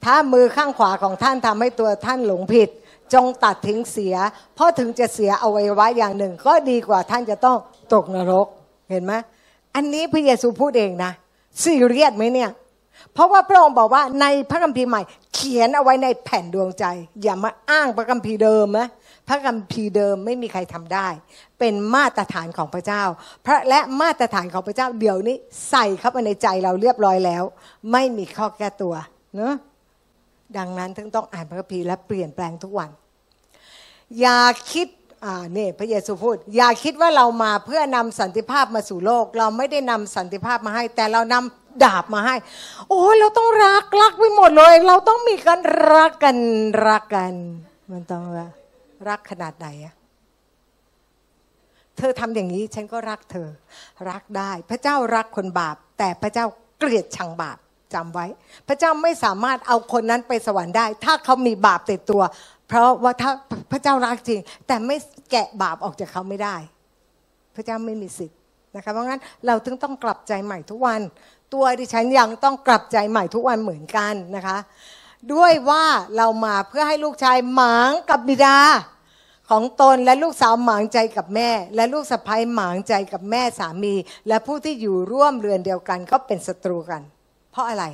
[0.04, 2.68] ถ้ามือข้างขวาของท่านทำให้ตัวท่านหลงผิด
[3.14, 4.16] จงตัดทิ้งเสีย
[4.54, 7.56] เพราะถึงจะเสียอวัยวะอย่างหนึ่ง ก็ดีกว่าท่านจะต้อง
[7.94, 8.46] ตกนรก
[8.90, 9.12] เห็นไหม
[9.74, 11.12] อันนี้พระเยซูพูดเองนะ
[11.62, 12.50] ซีเรียสไหมเนี่ย
[13.12, 15.02] เพราะว่าพระองค์บอกว่าในพระคัมภีร์ใหม่
[15.34, 16.84] เขียนเอาไว้ในแผ่นดวงใจ
[17.22, 18.88] อย่ามาอ้างพระคัมภีร์เดิมนะ
[19.30, 21.08] พระคัมภีร์เดิมไม่มีใครทำได้
[21.58, 23.02] เป็นมาตรฐานของพระเจ้า
[23.46, 25.36] พระและมาตรฐานของพระเจ้าเดี๋ยวนี้
[25.70, 27.42] ใส่เข้าไปในใจเราเรียบร้อยแล้ว
[27.92, 28.94] ไม่มีข้อแก้ตัว
[29.36, 29.54] เนะ
[30.56, 32.90] ดังนั้นถึงต้องอ่านพระคัมภีร์และเปลี่ยนแปลงทุกวัน
[34.20, 34.40] อย่า
[34.72, 34.86] คิด
[35.24, 42.36] อ่านี่พระเยซูพูด อย่าคิดว่าเรามาเพื่อนำสันติภาพมาสู่โลก เราไม่ได้นำสันติภาพมาให้ แต่เรานำดาบมาให้
[42.88, 45.60] โอ้เราต้องรักรักไปหมดเลย เราต้องมีกัน
[45.92, 46.36] รักกัน
[46.86, 47.34] รักกัน
[47.92, 48.48] มันต้องว่า
[49.08, 49.94] รักขนาดไหนอะ
[51.96, 53.48] เธอทำอย่างนี้ฉันก็รักเธอ
[54.10, 56.46] รักได้ พระเจ้ารักคนบาป แต่พระเจ้า
[56.78, 57.58] เกลียดชังบาป
[57.94, 58.26] จำไว้
[58.68, 62.22] พระเจ้าไม่สามารถเอาคนนั้นไปสวรรค์ได้ ถ้าเขามีบาปติดตัว
[62.68, 63.30] เพราะว่าถ้า
[63.72, 64.96] พระเจ้ารักจริง แต่ไม่
[65.30, 66.56] แกะบาปออกจากเขาไม่ได้
[67.54, 68.38] พระเจ้าไม่มีสิทธิ์
[68.76, 71.00] นะคะเพราะงั้นเราถึงต้องกลับใจใหม่ทุกวัน
[71.52, 74.56] ตัวดิฉันยังต้องกลับใจใหม่ทุกวันเหมือนกันนะคะ
[75.34, 75.84] ด้วยว่า
[76.16, 78.58] เรามาเพื่อให้ลูกชายหมางกับบิดา
[79.50, 83.94] ของตนและลูกสาวหมางใจกับแม่ และลูกสะใภ้หมางใจกับแม่สามี
[84.28, 87.02] และผู้ที่อยู่ร่วมเรือนเดียวกันก็เป็นศัตรูกัน
[87.50, 87.84] เพราะอะไร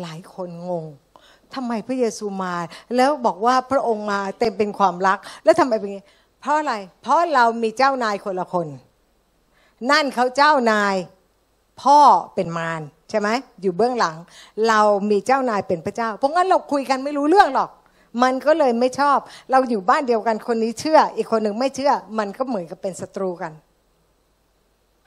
[0.00, 0.84] หลายคนงง
[1.54, 2.54] ทำไมพระเยซูมา
[2.96, 5.98] แล้วบอกว่าพระองค์มาเต็มเป็นความรัก แล้วทำไมเป็นไง
[6.40, 8.68] เพราะอะไร เพราะเรามีเจ้านายคนละคน
[9.90, 10.96] นั่นเขาเจ้านาย
[11.82, 11.98] พ่อ
[12.34, 12.82] เป็นมาร
[13.12, 13.28] ใช่ไหม
[13.62, 14.16] อยู่เบื้องหลัง
[14.68, 17.70] เรามีเจ้านายเป็นพระเจ้า เพราะงั้นเราคุยกันไม่รู้เรื่องหรอก
[18.22, 19.18] มันก็เลยไม่ชอบ
[19.50, 23.52] เราอยู่บ้านเดียวกันคนนี้เชื่อ อีกคนหนึ่งไม่เชื่อ มันก็เหมือนกับเป็นศัตรูกัน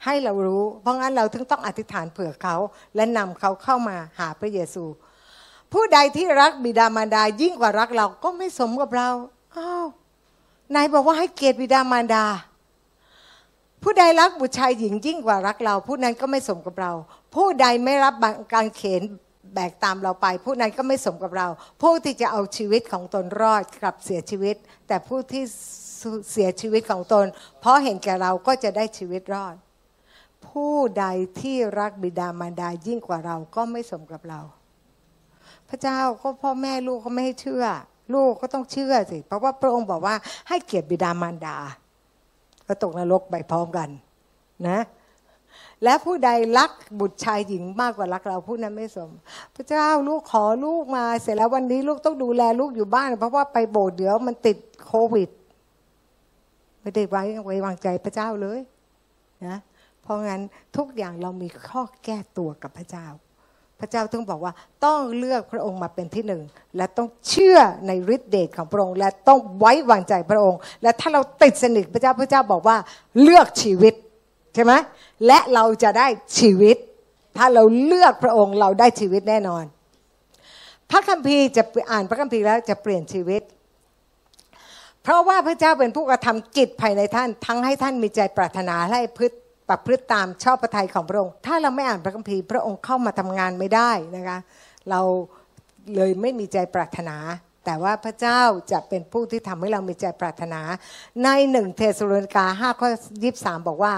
[0.04, 2.56] ให้เรารู้ เพราะงั้นเราถึงต้องอธิษฐานเผื่อเขา
[2.94, 4.84] และนำเขาเข้ามาหาพระเยซู
[5.72, 9.08] ผู้ใดที่รักบิดามารดายิ่งกว่ารักเราก็ไม่สมกับเรา
[9.56, 9.86] อ้าว
[10.74, 12.24] นายบอกว่าให้เกียรติบิดามารดา
[13.82, 16.92] ผู้ใดรักบุตรชายหญิงยิ่งกว่ารักเรา ผู้นั้นก็ไม่สมกับเรา
[17.36, 18.14] ผู้ใดไม่รับ
[18.54, 19.02] การเขน
[19.54, 21.46] แบกตามเราไป ผู้นั้นก็ไม่สมกับเรา
[21.82, 24.56] ผู้ที่จะเอาชีวิตของตนรอดกลับเสียชีวิต
[24.86, 25.42] แต่ผู้ที่
[26.32, 27.26] เสียชีวิตของตน
[27.60, 29.54] เพราะเห็นแก่เราก็จะได้ชีวิตรอด
[30.48, 31.04] ผู้ใด
[31.40, 34.40] ที่รักบิดามารดายิ่งกว่าเราก็ไม่สมกับเรา
[35.68, 37.64] พระเจ้าก็พ่อแม่ลูกเขาไม่ให้เชื่อ
[38.14, 40.14] ลูกก็ต้องเชื่อสิเพราะว่าพระองค์บอกว่า
[40.48, 41.56] ให้เกียรติบิดามารดา
[42.66, 43.88] ก็ตกนรกไปพร้อมกัน
[44.68, 44.78] นะ
[45.84, 46.70] และผู้ใดรัก
[47.00, 49.10] บุตรชายหญิงมากกว่ารักเราผู้นั้นไม่สม
[49.56, 54.56] พระเจ้าลูกขอลูกมา เสร็จแล้ววันนี้ลูกต้องดูแลลูกอยู่บ้าน เพราะว่าไปโบสถ์เดี๋ยวมันติด
[54.86, 55.28] โควิด
[56.80, 58.60] ไม่ได้ไว้ไว้วางใจพระเจ้าเลย
[59.46, 59.58] นะ
[60.02, 60.40] เพราะงั้น
[60.76, 63.06] ทุกอย่างเรามีข้อแก้ตัวกับพระเจ้า
[63.80, 64.52] พระเจ้าต้องบอกว่า
[64.84, 66.42] ต้องเลือกพระองค์มาเป็นที่หนึ่ง
[66.76, 72.76] และต้องเชื่อในฤทธิเดชของพระองค์ และต้องไว้วางใจพระองค์ และถ้าเราติดสนิทพระเจ้าพระเจ้าบอกว่า
[73.22, 73.94] เลือกชีวิต
[74.56, 74.72] ใช่ไหม
[75.26, 76.06] และเราจะได้
[76.38, 76.76] ชีวิต
[77.36, 79.64] ถ้าเราเลือกพระองค์เราได้ชีวิตแน่นอน
[80.90, 83.42] พระคัมภีร์จะอ่านพระคัมภีร์แล้วจะเปลี่ยนชีวิต
[85.02, 89.36] เพราะว่าพระเจ้าเป็นผู้กระทำกิจภายในท่าน ทั้งให้ท่านมีใจปรารถนาและพฤติ
[89.68, 94.38] ประพฤติตามชอบพระทัยของพระองค์ ถ้าเราไม่อ่านพระคัมภีร์พระองค์เข้ามาทำงานไม่ได้นะคะ
[94.90, 95.00] เรา
[95.96, 97.16] เลยไม่มีใจปรารถนา
[97.64, 98.40] แต่ว่าพระเจ้า
[98.72, 100.60] จะเป็นผู้ที่ทำให้เรามีใจปรารถนา
[101.24, 102.88] ในหนึ่งเธสะโลนิกาห้าข้อ
[103.22, 103.92] ยีบสามบอกว่า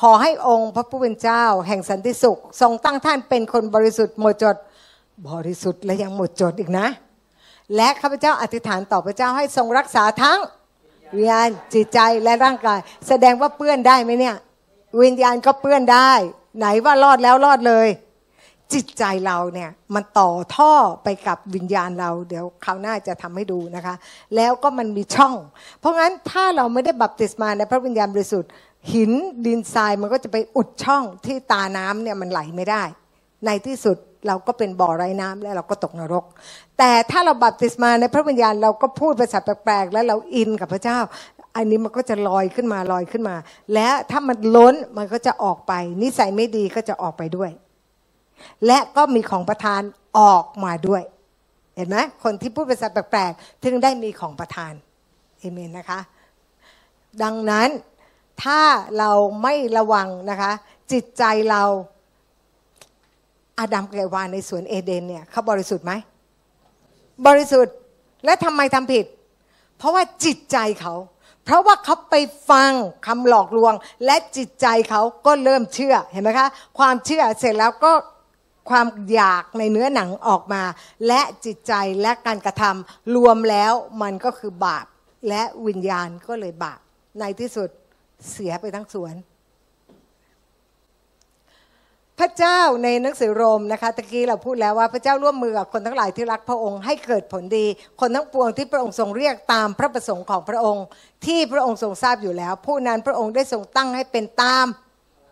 [0.00, 4.56] ขอให้องค์พระผู้เป็นเจ้า แห่งสันติสุข ทรงตั้งท่านเป็นคนบริสุทธิ์หมดจด
[5.28, 6.86] บริสุทธิ์และยังหมดจดอีกนะ
[7.76, 10.38] และข้าพเจ้าอธิษฐานต่อพระเจ้าให้ทรงรักษาทั้ง
[11.14, 12.78] วิญญาณจิตใจและร่างกาย
[13.08, 14.36] แสดงว่าเปื้อนได้ไหมเนี่ย
[15.02, 16.12] วิญญาณก็เปื้อนได้
[16.58, 17.88] ไหนว่ารอดแล้วรอดเลย
[18.72, 20.72] จิตใจเราเนี่ยมันต่อท่อ
[21.04, 23.94] ไปกับวิญญาณเรา เดี๋ยวคราวหน้าจะทำให้ดูนะคะ
[24.36, 25.34] แล้วก็มันมีช่อง
[25.80, 28.50] เพราะงั้นถ้าเราไม่ได้บัพติศมาในพระวิญญาณบริสุทธิ์
[28.92, 29.12] หิน
[29.46, 32.82] ดินทรายมันก็จะไปอุดช่องที่ตาน้ำเนี่ยมันไหลไม่ได้
[33.46, 36.24] ในที่สุดเราก็เป็นบ่อไร้น้ำและเราก็ตกนรก
[36.78, 40.98] แต่ถ้าเราบัพติศมาในพระวิญญาณเราก็พูดภาษาแปลกๆ แล้วเราอินกับพระเจ้า
[41.56, 43.36] อันนี้มันก็จะลอยขึ้นมาลอยขึ้นมา
[43.74, 45.72] และถ้ามันล้นมันก็จะออกไป
[46.02, 47.50] นิสัยไม่ดีก็จะออกไปด้วย
[48.66, 49.82] และก็มีของประทาน
[50.18, 51.02] ออกมาด้วย
[51.76, 54.72] เห็นไหมคนที่พูดภาษาแปลกๆถึงได้มีของประทาน
[55.38, 56.00] เอเมนนะคะ
[57.22, 57.68] ดังนั้น
[58.42, 58.60] ถ้า
[58.98, 59.10] เรา
[59.42, 60.52] ไม่ระวังนะคะ
[60.92, 61.62] จิตใจเรา
[63.58, 65.92] อาดัมกับเอวาในสวนเอเดนเนี่ยเขาบริสุทธิ์ไหม
[67.26, 67.74] บริสุทธิ์
[68.24, 69.04] และทำไมทำผิด
[69.78, 70.94] เพราะว่าจิตใจเขา
[71.44, 72.14] เพราะว่าเขาไป
[72.50, 72.72] ฟัง
[73.06, 73.74] คำหลอกลวง
[74.04, 77.92] และจิตใจเขาก็เริ่มเชื่อเห็นไหมคะ ความเชื่อเสร็จแล้วก็
[78.70, 80.62] ความอยากในเนื้อหนังออกมา
[81.06, 81.72] และจิตใจ
[82.02, 83.72] และการกระทำรวมแล้ว
[84.02, 84.86] มันก็คือบาป
[85.28, 86.80] และวิญญาณก็เลยบาป
[87.20, 87.68] ในที่สุด
[88.30, 89.14] เสียไปทั้งสวน
[92.20, 97.66] พระเจ้าในหนังสือโรมนะคะตะกี้เราพูดแล้วว่าพระเจ้าร่วมมือกับคนทั้งหลายที่รักพระองค์ให้เกิดผลดี
[98.00, 100.84] คนทั้งปวงที่พระองค์ทรงเรียกตามพระประสงค์ของพระองค์
[101.26, 104.66] ที่พระองค์ทรงทราบอยู่แล้ว ผู้นั้นพระองค์ได้ทรงตั้งให้เป็นตาม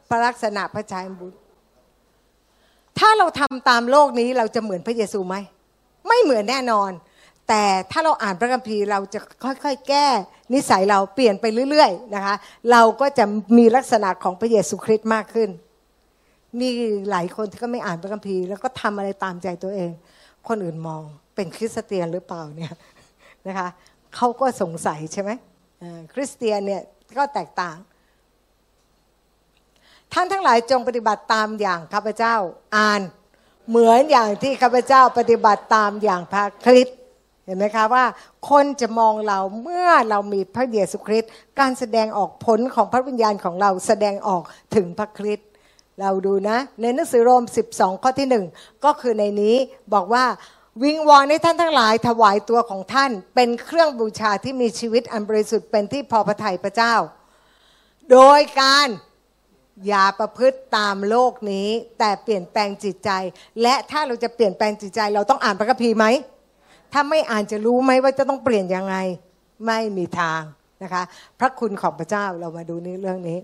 [0.09, 1.39] พระลักษณะพระชัยบุตร
[2.99, 5.37] ถ้าเราทำตามโลกนี้เราจะเหมือนพระเยซูไหม
[6.09, 6.91] ไม่เหมือนแน่นอน
[7.49, 10.07] แต่ถ้าเราอ่านพระคัมภีร์เราจะค่อยๆ แก้
[10.55, 12.34] นิสัยเราเปลี่ยนไปเรื่อยๆนะคะ
[12.70, 13.24] เราก็จะ
[13.59, 15.50] มีลักษณะของพระเยซูคริสต์มากขึ้น
[16.61, 16.68] มี
[17.11, 19.90] หลายคนที่ก็ไม่อ่านพระคัมภีร์แล้วก็ทำอะไรตามใจตัวเอง
[20.48, 21.03] คนอื่นมอง
[21.34, 22.72] เป็นคริสเตียนหรือเปล่าเนี่ย
[23.48, 23.68] นะคะ
[24.16, 25.30] เขาก็สงสัยใช่ไหม
[26.14, 26.82] คริสเตียนเนี่ย
[27.18, 27.76] ก็แตกต่าง
[30.12, 32.34] ท่านทั้งหลายจงปฏิบัติตามอย่างข้าพเจ้า
[32.76, 33.00] อ่าน
[33.68, 36.98] เหมือนอย่างที่ข้าพเจ้าปฏิบัติตามอย่างพระคริสต์
[37.45, 38.05] เห็นไหมคะว่า
[38.51, 41.30] คนจะมองเราเมื่อเรามีพระเยซูคริสต์
[41.61, 44.43] การแสดงออกผลของพระวิญญาณของเราแสดงออก
[44.74, 45.49] ถึงพระคริสต์
[46.01, 48.45] เราดูนะ ในหนังสือโรม 12 ข้อที่หนึ่ง
[48.84, 49.57] ก็คือในนี้
[49.95, 50.24] บอกว่า
[50.82, 56.95] วิงวอนให้ท่านทั้งหลายถวายตัวของท่าน เป็นเครื่องบูชาที่มีชีวิตอันบริสุทธิ์เป็นที่พอพระทัยพระเจ้า
[58.12, 58.88] โดยการ
[59.86, 61.68] อย่าประพฤติตามโลกนี้
[61.99, 63.11] แต่เปลี่ยนแปลงจิตใจ
[63.62, 66.07] และถ้าเราจะเปลี่ยนแปลงจิตใจ เราต้องอ่านพระคัมภีร์ไหม
[66.93, 68.97] ถ้าไม่อ่านจะรู้ไหมว่าจะต้องเปลี่ยนยังไง
[69.66, 70.43] ไม่มีทาง
[70.82, 71.03] นะคะ
[71.38, 73.38] พระคุณของพระเจ้าเรามาดูนี้เรื่องนี้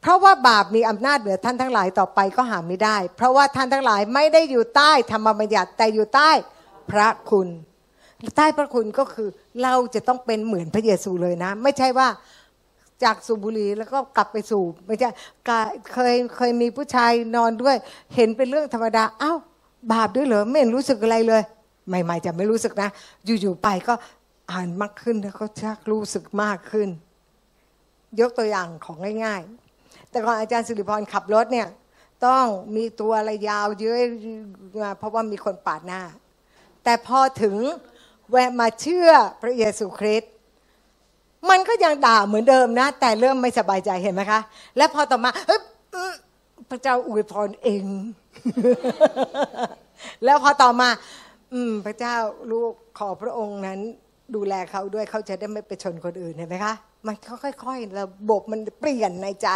[0.00, 6.30] เพราะว่าบาปมีอำนาจเหนือท่านทั้งหลายต่อไปก็หาไม่ได้ เพราะว่าท่านทั้งหลายไม่ได้อยู่ใต้ธรรมบัญญัติแต่อยู่ใต้
[6.90, 7.48] พระคุณ
[8.36, 9.28] ใต้พระคุณก็คือ
[9.62, 12.08] เราจะต้องเป็นเหมือนพระเยซูเลยนะ ไม่ใช่ว่า
[13.04, 15.08] จากสูบบุหรี่แล้วก็กลับไปสูบไม่ใช่
[15.94, 17.76] เคยเคยมีผู้ชายนอนด้วย
[18.14, 19.32] เห็นเป็นเรื่องธรรมดาเอ้า
[19.92, 21.42] บาปด้วยเหรอไม่เห็นรู้สึกอะไรเลย
[21.88, 22.88] ใหม่ ๆ จะไม่รู้สึกนะ
[23.24, 23.94] อยู่ๆไปก็
[24.52, 26.88] อ่านมากขึ้นแล้วก็ชักรู้สึกมากขึ้น
[28.20, 31.68] ยกตัวอย่างของง่ายๆ แต่ก่อนอาจารย์สิริพรขับรถเนี่ย
[32.26, 32.44] ต้อง
[32.76, 33.96] มีตัวอะไรยาวเยอะ
[34.98, 36.02] เพราะว่ามีคนปาดหน้า
[36.84, 37.56] แต่พอถึง
[38.30, 39.10] แวะมาเชื่อ
[39.42, 40.32] พระเยซูคริสต์
[41.50, 44.40] มันก็ยังด่าเหมือนเดิมนะ แต่เริ่มไม่สบายใจเห็นไหมคะ
[44.76, 45.30] และพอต่อมา
[46.70, 47.84] พระเจ้าอวยพรเอง
[50.24, 50.88] แล้วพอต่อมา
[51.54, 52.16] อืม พระเจ้า
[52.52, 53.80] ลูกขอพระองค์นั้น
[54.34, 56.74] ดูแลเขาด้วยเขาจะได้ไม่ไปชนคนอื่นเห็นไหมคะ
[57.06, 59.48] มันค่อยๆระบบมันเปลี่ยนในใจ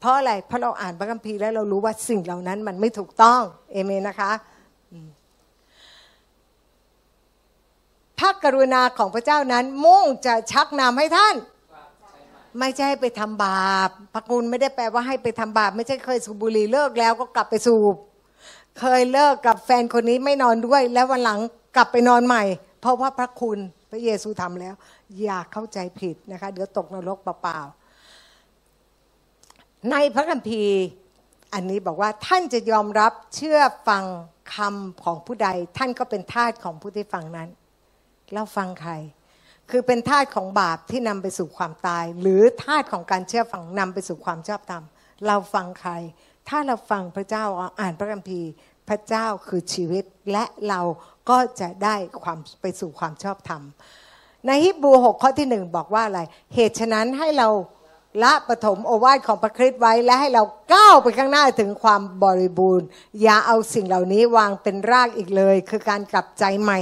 [0.00, 3.40] เพราะอะไรเพราะเราอ่านพระคัมภีร์แล้วเรารู้ว่าสิ่งเหล่านั้นมันไม่ถูกต้อง
[3.72, 4.32] เอเมนนะคะ
[8.18, 11.34] พระกรุณาของพระเจ้านั้น มุ่งจะชักนำให้ท่าน
[12.60, 17.94] ไม่ใช่ให้ไปทำบาปพระคุณไม่ได้แปลว่าให้ไปทำบาป ไม่ใช่เคยสูบบุหรี่เลิกแล้วก็กลับไปสูบ
[18.80, 21.40] เคยเลิกกับแฟนคนนี้ไม่นอนด้วย แล้ววันหลัง
[21.76, 22.44] กลับไปนอนใหม่
[22.80, 23.58] เพราะว่าพระคุณ
[23.90, 24.74] พระเยซูทำแล้ว
[25.22, 30.78] อย่าเข้าใจผิดนะคะ เดี๋ยวตกนรกเปล่าๆในพระคัมภีร์
[31.54, 34.04] อันนี้บอกว่าท่านจะยอมรับเชื่อฟัง
[34.54, 35.48] คำของผู้ใด
[35.78, 37.48] ท่านก็เป็นทาสของผู้ที่ฟังนั้น
[38.34, 38.92] เราฟังใคร
[39.70, 44.84] คือเป็นทาสของบาปที่นำไปสู่ความตาย หรือทาสของการเชื่อฟังนำไปสู่ความชอบธรรม
[45.26, 45.92] เราฟังใคร
[46.48, 47.44] ถ้าเราฟังพระเจ้า
[47.80, 48.50] อ่านพระคัมภีร์
[48.88, 50.80] พระเจ้าคือชีวิตและเรา
[51.30, 53.62] ก็จะได้ความไปสู่ความชอบธรรม
[54.46, 56.20] ในฮิบรูหกข้อที่หนึ่งบอกว่าอะไร
[56.54, 57.48] เหตุฉะนั้นให้เรา
[58.22, 60.42] ละปฐมโอวาทของพระคริสต์ไว้และให้เรา
[60.74, 62.86] ก้าวไปข้างหน้าถึงความบริบูรณ์
[63.22, 66.80] อย่าเอาสิ่งเหล่านี้วางเป็นรากอีกเลย คือการกลับใจใหม่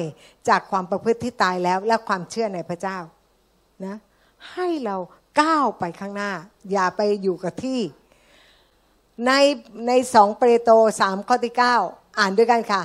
[0.49, 2.99] จากความประพฤติที่ตายแล้วและความเชื่อในพระเจ้า
[3.85, 3.97] นะ
[4.53, 4.97] ให้เรา
[5.41, 6.33] ก้าวไปข้างหน้า
[6.73, 7.81] อย่าไปอยู่กับที่
[9.27, 9.33] ใน
[9.89, 11.77] ในสองเปโตรสามข้อที่เก้า
[12.19, 12.83] อ่านด้วยกันค่ะ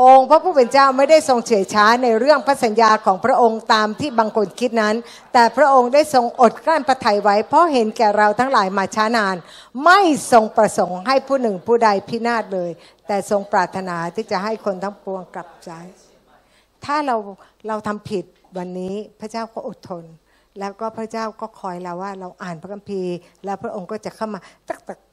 [0.00, 4.94] องค์พระผู้เป็นเจ้าไม่ได้ทรงเฉยช้าในเรื่องพระสัญญาของพระองค์ตามที่บางคนคิดนั้น
[5.32, 9.36] แต่พระองค์ได้ทรงอดกลั้นพระทัยไว้ เพราะเห็นแก่เราทั้งหลายมาช้านาน
[9.84, 10.00] ไม่
[10.32, 12.70] ทรงประสงค์ให้ผู้หนึ่งผู้ใดพินาศเลย
[13.06, 15.70] แต่ทรงปรารถนาที่จะให้คนทั้งปวงกลับใจ
[16.84, 17.16] ถ้าเรา
[17.68, 18.24] เราทำผิด
[18.58, 20.04] วันนี้พระเจ้าก็อดทน
[20.58, 23.14] แล้วก็พระเจ้าก็คอยเราว่าเราอ่านพระคัมภีร์
[23.44, 25.11] แล้วพระองค์ก็จะเข้ามาตักตักตักตัก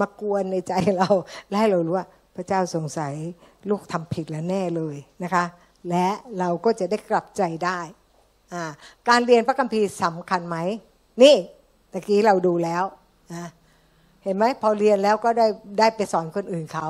[0.00, 1.08] มากวนในใจเรา
[1.48, 3.14] และให้เรารู้ว่าพระเจ้าสงสัย
[3.68, 5.44] ลูกทำผิดแล้วแน่เลยนะคะ
[5.90, 7.80] และเราก็จะได้กลับใจได้
[9.08, 10.56] การเรียนพระคัมภีร์สำคัญไหม
[11.22, 11.36] นี่
[11.92, 12.84] ตะกี้เราดูแล้ว
[13.32, 13.48] นะ
[14.22, 15.46] เห็นไหมพอเรียนแล้วก็ได้
[15.78, 16.88] ได้ไปสอนคนอื่นเขา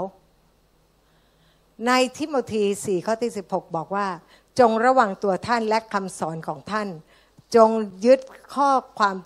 [1.87, 4.07] ในทิโมธี4ข้อที่ 16 บอกว่า
[4.59, 6.89] จงระวังตัวท่านและคำสอนของท่าน
[7.57, 7.71] จง
[8.05, 8.21] ยึด
[8.55, 9.17] ข้อความ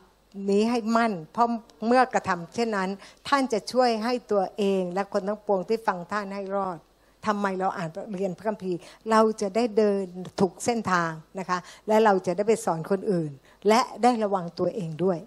[0.50, 1.48] นี้ให้มั่น เพราะ
[1.86, 2.90] เมื่อกระทำเช่นนั้น
[3.28, 6.78] ท่านจะช่วยให้ตัวเองและคนทั้งปวงที่ฟังท่านให้รอด
[7.26, 8.78] ทำไมเราอ่านเรียนพระคัมภีร์
[9.10, 10.04] เราจะได้เดิน
[10.40, 11.58] ถูกเส้นทางนะคะ
[11.88, 13.30] และเราจะได้ไปสอนคนอื่น
[13.68, 15.20] และได้ระวังตัวเองด้วย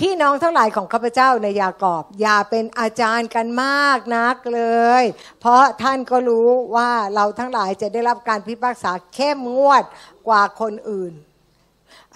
[0.00, 4.62] พี่น้องทั้งหลายของข้าพเจ้าในยากอบ อย่าเป็นอาจารย์กันมากนักเล
[5.02, 5.04] ย
[5.40, 9.84] เพราะท่านก็รู้ว่าเราทั้งหลายจะได้รับการพิพากษาเข้มงวด
[10.28, 11.12] กว่าคนอื่น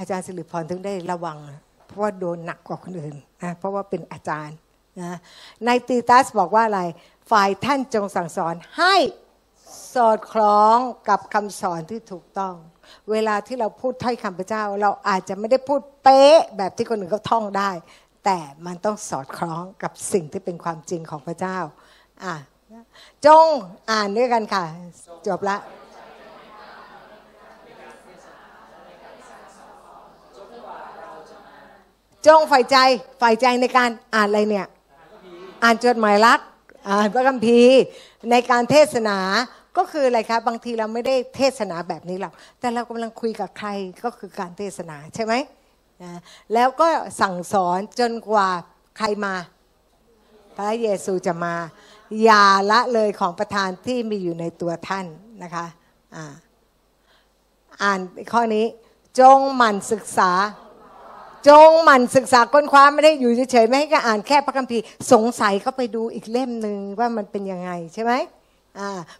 [0.00, 1.38] อาจารย์สิริพรถึงได้ระวัง
[1.86, 4.56] เพราะว่าโดนหนักกว่าคนอื่นนะเพราะว่าเป็นอาจารย์
[5.00, 5.18] นะ
[5.64, 6.82] ในตีตัสบอกว่าอะไร
[7.30, 8.94] ฝ่ายท่านจงสั่งสอนให้
[9.94, 10.76] สอดคล้อง
[11.08, 12.54] กับคำสอนที่ถูกต้อง
[13.10, 17.70] เวลาที่เราพูดถ้อยคำพระเจ้า เราอาจจะไม่ได้พูดเป๊ะแบบที่คนอื่นเขาท่องได้
[18.24, 21.58] แต่มันต้องสอดคล้องกับสิ่งที่เป็นความจริงของพระเจ้า
[22.24, 22.34] อะ
[23.26, 23.46] จง
[23.90, 24.64] อ่านด้วยกันค่ะ
[25.26, 25.56] จบละ
[32.26, 32.76] จงฝ่ายใจ
[33.22, 34.66] ฝ่ายใจในการอ่านอะไรเนี่ย
[35.62, 36.40] อ่านจดหมายรัก
[36.88, 37.80] อ่านพระคัมภีร์
[38.30, 39.18] ในการเทศนา
[39.76, 43.68] ก็คืออะไรคะบางทีเราไม่ได้เทศนาแบบนี้หรอกแต่เรากำลังคุยกับใคร
[44.04, 45.34] ก็คือการเทศนาใช่ไหม
[46.02, 46.20] นะ
[46.54, 46.88] แล้วก็
[47.20, 48.48] สั่งสอนจนกว่า
[48.98, 49.34] ใครมา
[50.56, 51.54] พระเยซูจะมา
[52.22, 55.06] อย่าละเลยของประธานที่มีอยู่ในตัวท่าน
[55.42, 55.66] นะคะ
[56.14, 56.24] อ่า
[57.82, 58.00] อ่าน
[58.32, 58.66] ข้อนี้
[59.20, 60.30] จงหมั่นศึกษา
[61.48, 68.12] จงหมั่นศึกษาค้นคว้าไม่ได้อยู่เฉยๆไม่ให้ก็อ่านแค่พระคัมภีร์สงสัยก็ไปดูอีกเล่มหนึ่งว่ามันเป็นยังไงใช่ไหม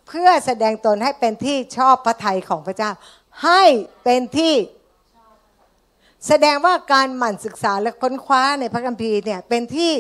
[0.07, 2.91] เพื่อแสดงตนให้เป็นที่ชอบพระทัยของพระเจ้า
[3.45, 3.63] ให้
[4.05, 4.55] เป็นที่
[6.27, 9.93] แสดงว่าการหมั่นศึกษาและค้นคว้าในพระคัมภีร์เนี่ยเป็นที่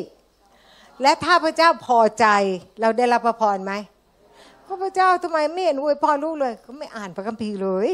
[1.02, 2.26] และถ้าพระเจ้าพอใจ
[2.80, 3.72] เราได้รับพระพรไหม
[4.82, 7.88] พระเจ้าทำไมไม่เห็นอวยพรลูกเลยเขาไม่อ่านพระคัมภีร์เลย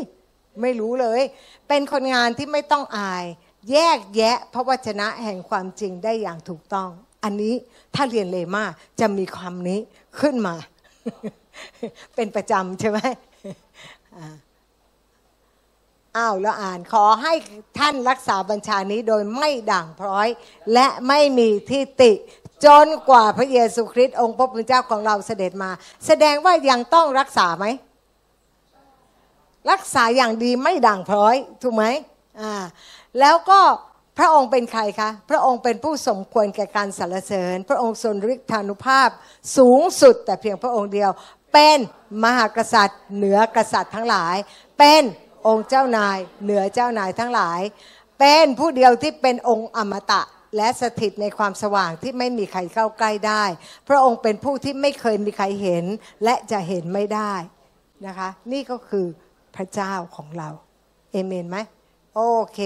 [0.62, 1.20] ไม่รู้เลย
[1.68, 3.24] เป็นคนงานที่ไม่ต้องอาย
[3.70, 6.88] แยกแยะพระวจนะแห่งความจริงได้อย่างถูกต้อง
[7.24, 7.54] อันนี้
[7.94, 8.64] ถ้าเรียนเลมา
[9.00, 9.80] จะมีคำนี้
[10.20, 10.54] ขึ้นมา
[12.14, 12.98] เป็นประจำใช่ไหม
[16.16, 17.32] อ้าวแล้วอ่านขอให้
[17.78, 20.28] ท่านรักษาบัญชานี้โดยไม่ด่างพร้อย
[20.72, 22.12] และไม่มีที่ติ
[22.64, 25.70] จนกว่าพระเยซูคริสต์องค์พระผู้เป็นเจ้าของเราเสด็จมา
[26.06, 27.66] แสดงว่ายังต้องรักษาไหม
[29.70, 31.84] รักษาอย่างดีไม่ด่างพร้อย ถูกไหม
[32.40, 32.52] อ่า
[33.20, 33.60] แล้วก็
[34.18, 39.08] พระองค์เป็นใครคะ พระองค์เป็นผู้สมควรแก่การสรรเสริญ พระองค์ทรงฤทธานุภาพ
[39.56, 41.10] สูงสุด แต่เพียงพระองค์เดียว
[41.52, 41.78] เป็น
[42.24, 44.36] มหากษัตริย์ เหนือกษัตริย์ทั้งหลาย
[44.78, 45.02] เป็น
[45.48, 47.60] องค์เจ้านาย เหนือเจ้านายทั้งหลาย
[48.20, 50.22] เป็นผู้เดียวที่เป็นองค์อมตะ
[50.56, 53.44] และสถิตในความสว่างที่ไม่มีใครเข้าใกล้ได้
[53.88, 55.84] พระองค์เป็นผู้ที่ไม่เคยมีใครเห็น
[56.24, 57.32] และจะเห็นไม่ได้
[58.06, 59.06] นะคะ นี่ก็คือ
[59.56, 60.48] พระเจ้าของเรา
[61.12, 61.58] เอเมนไหม
[62.14, 62.20] โอ
[62.54, 62.60] เค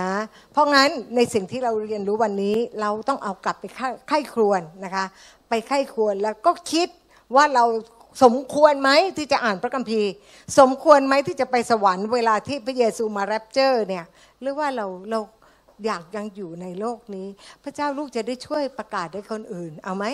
[0.00, 0.12] นะ
[0.52, 5.04] เพราะงั้นในสิ่งที่เราเรียนรู้วันนี้เราต้องเอากลับไปไข้ไข้ครวนนะคะ
[5.48, 6.88] ไปไข้ครวนแล้วก็คิด
[7.34, 7.64] ว่าเรา
[8.22, 10.10] สมควรไหมที่จะอ่านพระคัมภีร์
[10.58, 14.04] สมควรไหมที่จะไปสวรรค์เวลาที่พระเยซูมาแรปเจอร์เนี่ย
[14.40, 15.20] หรือว่าเราเรา
[15.86, 17.28] อยากยังอยู่ในโลกนี้
[17.62, 20.04] พระเจ้าลูกจะได้ช่วยประกาศให้คนอื่น เอาไหม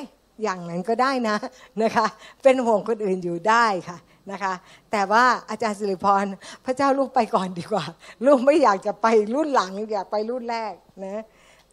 [0.42, 1.36] อย่างนั้นก็ได้นะ
[1.82, 2.06] นะคะ
[2.42, 3.98] เป็นห่วงคนอื่นอยู่ได้ค่ะ
[4.32, 4.54] นะคะ
[4.92, 6.24] แต่ว่าอาจารย์สิริพร
[6.64, 7.84] พระเจ้าลูกไปก่อนดีกว่า
[8.26, 11.22] ลูกไม่อยากจะไปรุ่นหลังอยากไปรุ่นแรกนะ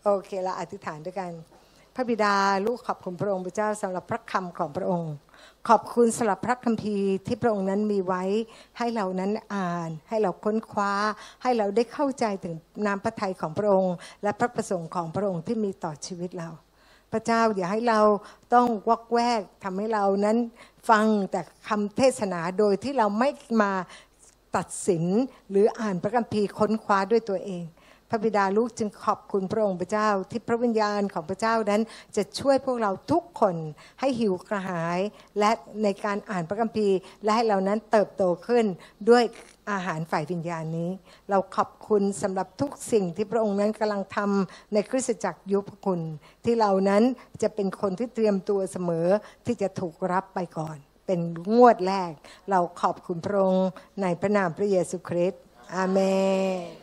[0.04, 1.32] โอเคเราอธิษฐานด้วยกัน
[1.96, 2.36] พระบิดา
[2.66, 5.14] ลูกขอบคุณพระองค์พระเจ้าสำหรับพระคำของพระองค์
[5.70, 8.24] ขอบคุณสำหรับพระคัมภีร์ที่พระองค์นั้นมีไว้
[8.78, 10.94] ให้เรานั้นอ่าน ให้เราค้นคว้า
[11.44, 12.54] ให้เราได้เข้าใจถึง
[12.86, 16.50] น้ำพระทัยของพระองค์ และพระประสงค์ของพระองค์ที่มีต่อชีวิตเรา
[17.12, 18.02] พระเจ้าอย่าให้เรา
[18.54, 20.38] ต้องวอกแวกทำให้เรานั้น
[20.90, 23.30] ฟังแต่คำเทศนาโดยที่เราไม่
[23.62, 23.72] มา
[24.56, 25.06] ตัดสิน
[25.50, 27.64] หรืออ่านพระคัมภีร์ค้นคว้าด้วยตัวเอง
[28.14, 31.82] พระบิดาลูกจึงขอบคุณพระองค์พระเจ้า ที่พระวิญญาณของพระเจ้านั้น
[32.16, 33.56] จะช่วยพวกเราทุกคน
[34.00, 35.00] ให้หิวกระหาย
[35.40, 35.52] และ
[35.84, 38.66] ในการอ่านพระคัมภีร์ และให้เรานั้นเติบโตขึ้น
[39.10, 39.24] ด้วย
[39.72, 40.90] อาหารฝ่ายวิญญาณนี้
[41.30, 46.02] เราขอบคุณสำหรับทุกสิ่งที่พระองค์นั้นกำลังทำในคริสตจักรยุพคุณ
[46.46, 47.04] ที่เรานั้น
[47.42, 49.08] จะเป็นคนที่เตรียมตัวเสมอ
[49.46, 51.20] ที่จะถูกรับไปก่อน เป็น
[51.56, 52.12] งวดแรก
[52.50, 53.70] เราขอบคุณพระองค์
[54.02, 55.42] ในพระนามพระเยซูคริสต์
[55.76, 56.00] อาเม
[56.78, 56.81] น